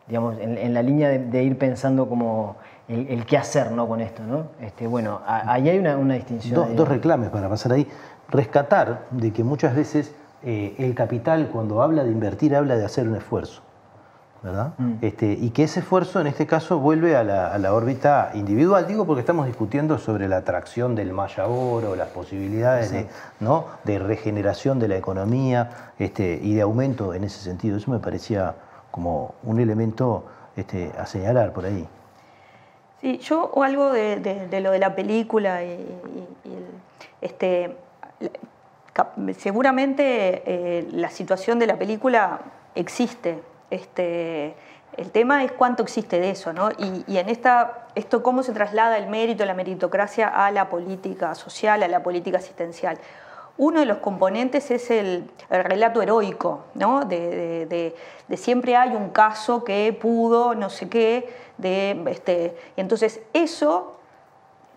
[0.10, 2.58] digamos, en, la línea de, ir pensando como
[2.88, 3.88] el, qué hacer ¿no?
[3.88, 4.24] con esto.
[4.24, 4.48] ¿no?
[4.60, 6.76] Este, bueno, ahí hay una, distinción.
[6.76, 7.88] dos reclames para pasar ahí.
[8.28, 13.08] Rescatar de que muchas veces eh, el capital cuando habla de invertir habla de hacer
[13.08, 13.62] un esfuerzo.
[14.42, 14.74] ¿verdad?
[14.78, 14.94] Mm.
[15.02, 19.20] Este, y que ese esfuerzo en este caso vuelve a la, órbita individual, digo porque
[19.20, 23.08] estamos discutiendo sobre la atracción del maya oro, las posibilidades de,
[23.42, 23.66] ¿no?
[23.84, 27.78] de regeneración de la economía este, y de aumento en ese sentido.
[27.78, 28.56] Eso me parecía
[28.92, 30.26] como un elemento
[30.56, 31.88] este, a señalar por ahí.
[33.02, 35.86] Sí, yo o algo de, lo de la película y,
[37.22, 37.76] este,
[39.38, 42.42] seguramente eh, la situación de la película
[42.76, 43.40] existe.
[43.70, 44.56] Este,
[44.98, 46.72] el tema es cuánto existe de eso, ¿no?
[46.78, 51.84] Y, en esta, esto cómo se traslada el mérito, la meritocracia a la política social,
[51.84, 52.98] a la política asistencial.
[53.60, 57.04] Uno de los componentes es el, relato heroico, ¿no?
[57.04, 57.94] De,
[58.36, 63.98] siempre hay un caso que pudo, no sé qué, de, este, entonces eso,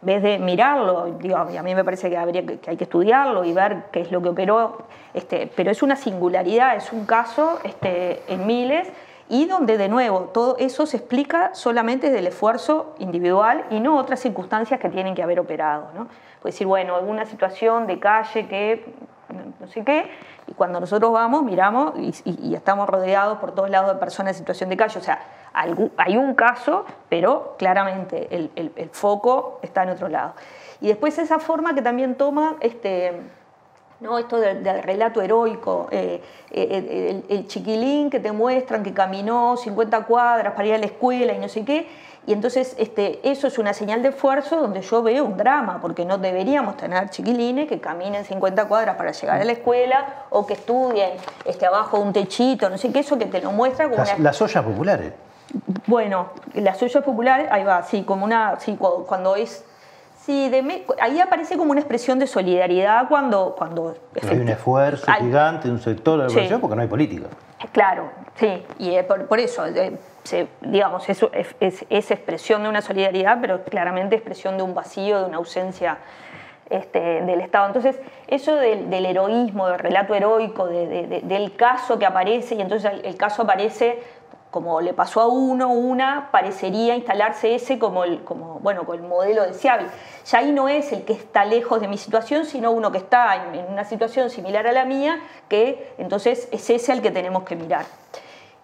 [0.01, 3.45] en vez de mirarlo, digo, a mí me parece que, habría, que hay que estudiarlo
[3.45, 4.79] y ver qué es lo que operó,
[5.15, 8.89] este, pero es una singularidad, es un caso este, en miles,
[9.33, 14.21] y donde de nuevo todo eso se explica solamente del esfuerzo individual y no otras
[14.21, 15.89] circunstancias que tienen que haber operado.
[15.95, 16.07] ¿no?
[16.43, 18.95] Puede decir, bueno, alguna situación de calle que
[19.59, 20.11] no sé qué,
[20.47, 24.69] y cuando nosotros vamos, miramos y, estamos rodeados por todos lados de personas en situación
[24.69, 24.99] de calle.
[24.99, 25.21] O sea,
[25.55, 30.35] hay un caso, pero claramente el, foco está en otro lado.
[30.83, 33.19] Y después esa forma que también toma este,
[34.03, 34.19] ¿no?
[34.19, 40.55] esto del, relato heroico, eh, eh, el, chiquilín que te muestran que caminó 50 cuadras
[40.55, 41.87] para ir a la escuela y no sé qué,
[42.27, 46.05] y entonces este, eso es una señal de esfuerzo donde yo veo un drama, porque
[46.05, 50.55] no deberíamos tener chiquilines que caminen 50 cuadras para llegar a la escuela o que
[50.55, 51.11] estudien
[51.45, 54.19] este, abajo de un techito, no sé qué, eso que te lo muestra como las,
[54.19, 55.13] las ollas populares.
[55.87, 59.65] Bueno, las ollas populares, ahí va, sí, como una, sí, cuando es
[60.25, 60.51] Sí,
[61.01, 63.57] ahí aparece como una expresión de solidaridad cuando...
[63.59, 67.27] cuando hay un esfuerzo gigante de un sector de la población porque no hay política.
[67.73, 69.99] Claro, sí, y por, eso, eh,
[70.61, 75.39] digamos, eso es, expresión de una solidaridad, pero claramente expresión de un vacío, de una
[75.39, 75.99] ausencia
[76.71, 77.67] este, del Estado.
[77.67, 77.99] Entonces,
[78.29, 84.01] eso del, heroísmo, del relato heroico, del caso que aparece, y entonces el caso aparece
[84.53, 89.45] como le pasó a uno, una, parecería instalarse ese como el, como, bueno, el modelo
[89.45, 89.89] deseable.
[90.27, 93.47] Ya ahí no es el que está lejos de mi situación, sino uno que está
[93.55, 97.57] en, una situación similar a la mía, que entonces es ese al que tenemos que
[97.57, 97.87] mirar.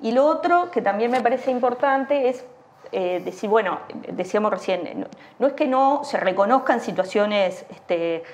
[0.02, 2.44] Y lo otro que también me parece importante es
[2.92, 3.78] eh, decir, bueno,
[4.12, 5.08] decíamos recién,
[5.38, 8.24] no, es que no se reconozcan situaciones este,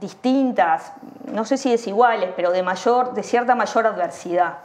[0.00, 0.94] distintas,
[1.30, 4.60] no sé si desiguales, pero de, mayor, de cierta mayor adversidad.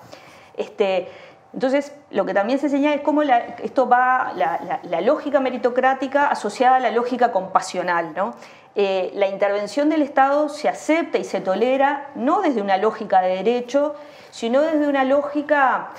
[0.56, 1.10] Este,
[1.54, 6.80] entonces, lo que también se señala es cómo esto va, la, lógica meritocrática asociada a
[6.80, 8.14] la lógica compasional.
[8.16, 8.36] ¿no?
[8.76, 13.38] Eh, la intervención del Estado se acepta y se tolera no desde una lógica de
[13.38, 13.95] derecho,
[14.30, 15.89] sino desde una lógica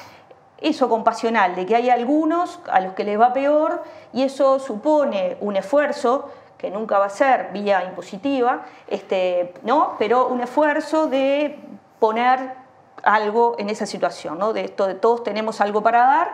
[0.59, 3.83] eso compasional, de que hay algunos a los que les va peor
[4.13, 9.97] y eso supone un esfuerzo que nunca va a ser vía impositiva, este, ¿no?
[9.99, 11.59] pero un esfuerzo de
[11.99, 12.60] poner
[13.03, 14.53] algo en esa situación, ¿no?
[14.53, 16.29] de de todos tenemos algo para dar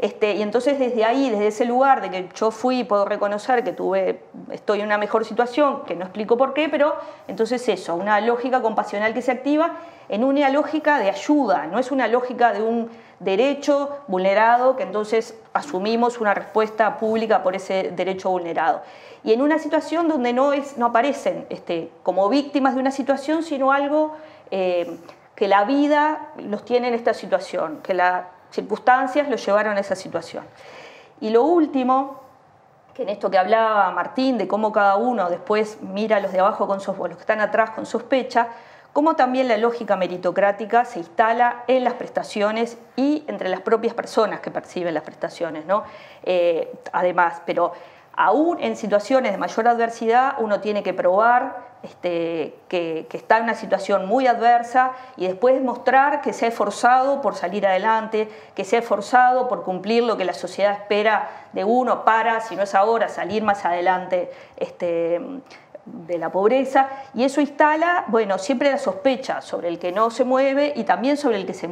[0.00, 3.72] este, y entonces desde ahí, desde ese lugar de que yo fui puedo reconocer que
[3.72, 6.94] tuve, estoy en una mejor situación, que no explico por qué, pero
[7.28, 9.72] entonces eso, una lógica compasional que se activa
[10.08, 15.38] en una lógica de ayuda, no es una lógica de un derecho vulnerado que entonces
[15.52, 18.80] asumimos una respuesta pública por ese derecho vulnerado.
[19.22, 23.42] Y en una situación donde no, es, no aparecen este, como víctimas de una situación,
[23.42, 24.16] sino algo
[24.50, 24.98] eh,
[25.40, 29.96] que la vida los tiene en esta situación, que la circunstancias lo llevaron a esa
[29.96, 30.44] situación.
[31.18, 32.20] Y lo último,
[32.92, 36.40] que en esto que hablaba Martín, de cómo cada uno después mira a los de
[36.40, 38.48] abajo con los que están atrás con sospecha,
[38.92, 44.40] cómo también la lógica meritocrática se instala en las prestaciones y entre las propias personas
[44.40, 45.84] que perciben las prestaciones, ¿no?
[46.22, 47.72] Eh, además, pero
[48.14, 53.54] aún en situaciones de mayor adversidad uno tiene que probar este, que, está en una
[53.54, 58.76] situación muy adversa y después mostrar que se ha esforzado por salir adelante, que se
[58.76, 62.74] ha esforzado por cumplir lo que la sociedad espera de uno para, si no es
[62.74, 65.20] ahora, salir más adelante este,
[65.84, 66.88] de la pobreza.
[67.14, 71.16] Y eso instala, bueno, siempre la sospecha sobre el que no se mueve y también
[71.16, 71.68] sobre el que, se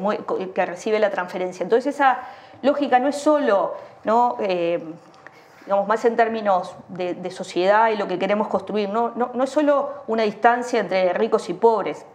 [0.55, 1.63] que recibe la transferencia.
[1.63, 2.21] Entonces esa
[2.63, 3.75] lógica no es solo...
[4.05, 4.37] ¿no?
[4.41, 4.83] Eh,
[5.69, 8.89] digamos, más en términos de, sociedad y lo que queremos construir.
[8.89, 12.07] No, no, es solo una distancia entre ricos y pobres,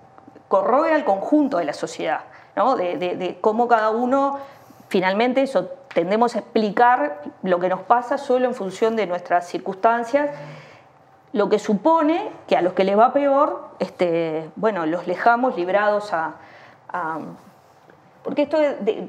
[0.47, 2.21] corroe al conjunto de la sociedad,
[2.55, 2.75] ¿no?
[2.75, 4.39] de, cómo cada uno,
[4.87, 10.31] finalmente, eso tendemos a explicar lo que nos pasa solo en función de nuestras circunstancias,
[11.31, 16.11] lo que supone que a los que les va peor, este, bueno, los dejamos librados
[16.11, 16.37] a
[18.23, 18.57] porque esto,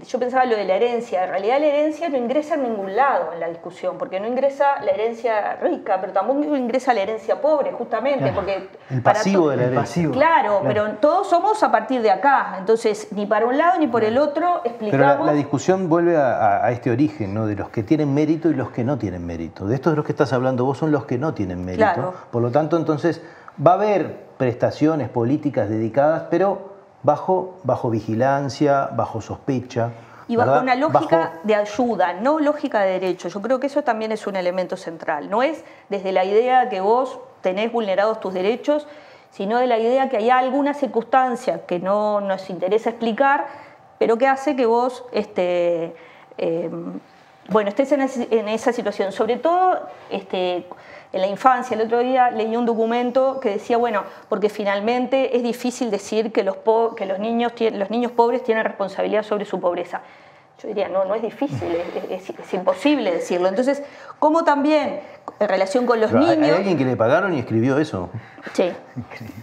[0.08, 3.32] yo pensaba lo de la herencia, en realidad la herencia no ingresa en ningún lado
[3.32, 7.70] en la discusión, porque no ingresa la herencia rica, pero tampoco ingresa la herencia pobre,
[7.70, 8.68] justamente, porque...
[8.90, 10.10] El pasivo de la herencia.
[10.10, 14.02] Claro, pero todos somos a partir de acá, entonces ni para un lado ni por
[14.02, 15.16] el otro explicamos...
[15.16, 17.46] Pero la, discusión vuelve a, este origen, ¿no?
[17.46, 19.66] De los que tienen mérito y los que no tienen mérito.
[19.66, 22.14] De estos de los que estás hablando vos son los que no tienen mérito.
[22.32, 23.22] Por lo tanto, entonces,
[23.64, 26.73] va a haber prestaciones políticas dedicadas, pero
[27.04, 29.92] bajo, bajo vigilancia, bajo sospecha.
[30.26, 33.28] Y bajo una lógica de ayuda, no lógica de derecho.
[33.28, 35.28] Yo creo que eso también es un elemento central.
[35.30, 38.88] No es desde la idea que vos tenés vulnerados tus derechos,
[39.30, 43.46] sino de la idea que hay alguna circunstancia que no nos interesa explicar,
[43.98, 45.94] pero que hace que vos este,
[46.38, 46.70] eh,
[47.50, 49.12] bueno, estés en, en, esa situación.
[49.12, 49.78] Sobre todo
[50.08, 50.66] este,
[51.14, 51.76] en la infancia.
[51.76, 56.42] El otro día leí un documento que decía, bueno, porque finalmente es difícil decir que
[56.42, 56.56] los,
[56.96, 60.00] que los, niños, los niños pobres tienen responsabilidad sobre su pobreza.
[60.60, 61.68] Yo diría, no, no es difícil,
[62.10, 63.48] es, imposible decirlo.
[63.48, 63.82] Entonces,
[64.18, 65.00] ¿cómo también
[65.38, 66.36] en relación con los niños...
[66.36, 68.10] Hay alguien que le pagaron y escribió eso.
[68.52, 68.72] Sí,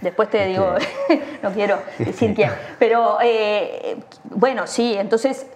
[0.02, 0.76] después te digo,
[1.42, 2.52] no quiero decir quién.
[2.80, 5.48] Pero eh, bueno, sí, entonces,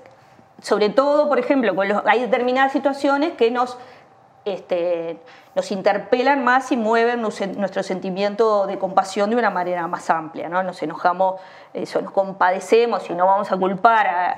[0.61, 1.74] sobre todo, por ejemplo,
[2.05, 3.78] hay determinadas situaciones que nos
[4.45, 5.17] este,
[5.55, 10.47] nos interpelan más y mueven nuestro sentimiento de compasión de una manera más amplia.
[10.49, 10.63] ¿no?
[10.63, 11.41] Nos enojamos,
[11.73, 14.35] eso, nos compadecemos y no vamos a culpar a,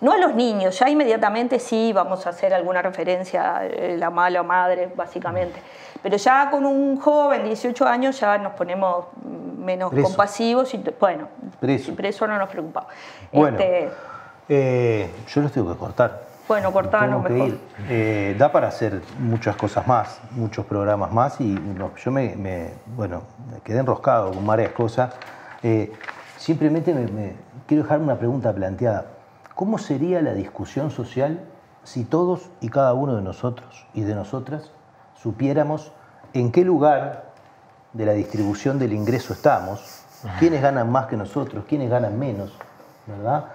[0.00, 4.42] no a los niños, ya inmediatamente sí vamos a hacer alguna referencia a la mala
[4.42, 5.62] madre, básicamente.
[6.02, 9.06] Pero ya con un joven de 18 años ya nos ponemos
[9.58, 11.28] menos compasivos y, bueno,
[11.60, 12.26] preso.
[12.26, 12.92] no nos preocupamos.
[13.32, 13.88] Bueno, este,
[14.48, 16.25] eh, yo los tengo que cortar.
[16.48, 17.58] Bueno, cortanos mejor.
[17.88, 21.58] Eh, da para hacer muchas cosas más, muchos programas más y
[22.04, 25.12] yo me, bueno, me quedé enroscado con varias cosas.
[25.62, 25.92] Eh,
[26.36, 27.34] simplemente me,
[27.66, 29.06] quiero dejar una pregunta planteada.
[29.56, 31.40] ¿Cómo sería la discusión social
[31.82, 34.70] si todos y cada uno de nosotros y de nosotras
[35.14, 35.92] supiéramos
[36.32, 37.32] en qué lugar
[37.92, 40.04] de la distribución del ingreso estamos,
[40.38, 42.52] quiénes ganan más que nosotros, quiénes ganan menos,
[43.06, 43.46] ¿verdad?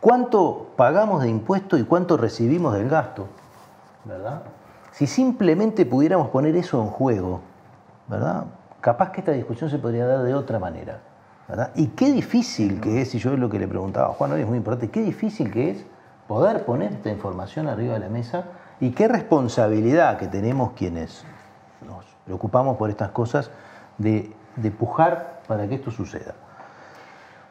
[0.00, 3.28] Cuánto pagamos de impuesto y cuánto recibimos del gasto,
[4.04, 4.42] ¿verdad?
[4.92, 7.40] Si simplemente pudiéramos poner eso en juego,
[8.08, 8.44] ¿verdad?
[8.80, 11.00] Capaz que esta discusión se podría dar de otra manera,
[11.48, 11.70] ¿verdad?
[11.74, 14.40] Y qué difícil que es, y yo es lo que le preguntaba a Juan hoy
[14.40, 15.84] es muy importante, qué difícil que es
[16.26, 18.44] poder poner esta información arriba de la mesa
[18.80, 21.24] y qué responsabilidad que tenemos quienes
[21.86, 23.50] nos preocupamos por estas cosas
[23.98, 26.34] de, de pujar para que esto suceda.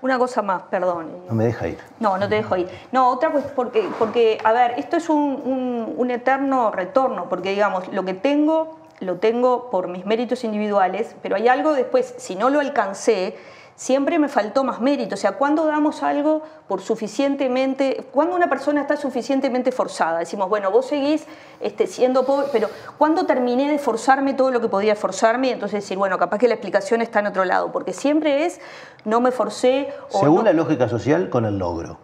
[0.02, 1.10] Una cosa más, perdón.
[1.28, 1.78] No me deja ir.
[2.00, 2.70] No, no te dejo ir.
[2.92, 7.88] No, otra pues porque, porque a ver, esto es un, un, eterno retorno, porque digamos,
[7.90, 12.50] lo que tengo, lo tengo por mis méritos individuales, pero hay algo después, si no
[12.50, 13.36] lo alcancé,
[13.80, 15.16] siempre me faltó más mérito.
[15.16, 20.20] O sea, ¿cuándo damos algo por suficientemente, cuando una persona está suficientemente forzada?
[20.20, 21.26] Decimos, bueno, vos seguís
[21.62, 22.68] este, siendo pobre, pero
[22.98, 25.52] ¿cuándo terminé de forzarme todo lo que podía forzarme?
[25.52, 28.60] Entonces decir, bueno, capaz que la explicación está en otro lado, porque siempre es,
[29.06, 29.88] no me forcé.
[30.12, 32.00] O Según la lógica social, con el logro.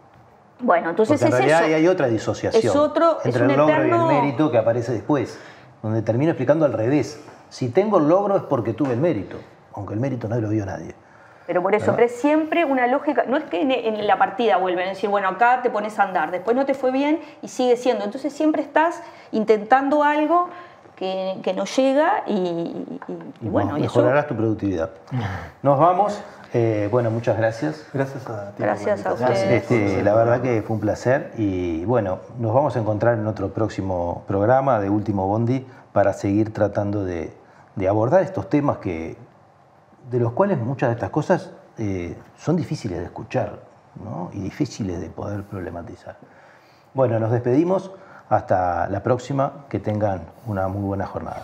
[0.62, 1.76] Bueno, entonces Porque en es realidad eso.
[1.76, 4.58] hay otra disociación Es otro- entre es un el logro eterno- y el mérito que
[4.58, 5.38] aparece después,
[5.84, 7.20] donde termino explicando al revés.
[7.50, 9.36] Si tengo el logro es porque tuve el mérito,
[9.74, 10.96] aunque el mérito no lo vio nadie.
[11.48, 14.58] Pero por eso, pero es siempre una lógica, no es que en, en la partida
[14.58, 17.48] vuelven a decir, bueno, acá te pones a andar, después no te fue bien y
[17.50, 18.04] sigue siendo.
[18.04, 20.50] Entonces siempre estás intentando algo
[20.96, 23.00] que, que no llega y, y-
[23.42, 24.90] y Y bueno, no, y eso, mejorarás tu productividad.
[25.62, 26.22] Nos vamos.
[26.54, 27.86] Eh, bueno, muchas gracias.
[27.94, 28.64] Gracias a ti.
[28.64, 29.52] Gracias a ustedes.
[29.52, 33.50] Este, la verdad que fue un placer y bueno, nos vamos a encontrar en otro
[33.50, 37.34] próximo programa de Último Bondi para seguir tratando de,
[37.76, 39.18] de abordar estos temas que,
[40.10, 43.60] de los cuales muchas de estas cosas eh, son difíciles de escuchar
[44.04, 44.30] ¿no?
[44.34, 46.18] y difíciles de poder problematizar.
[46.94, 47.92] Bueno, nos despedimos.
[48.28, 49.66] Hasta la próxima.
[49.70, 51.44] Que tengan una muy buena jornada.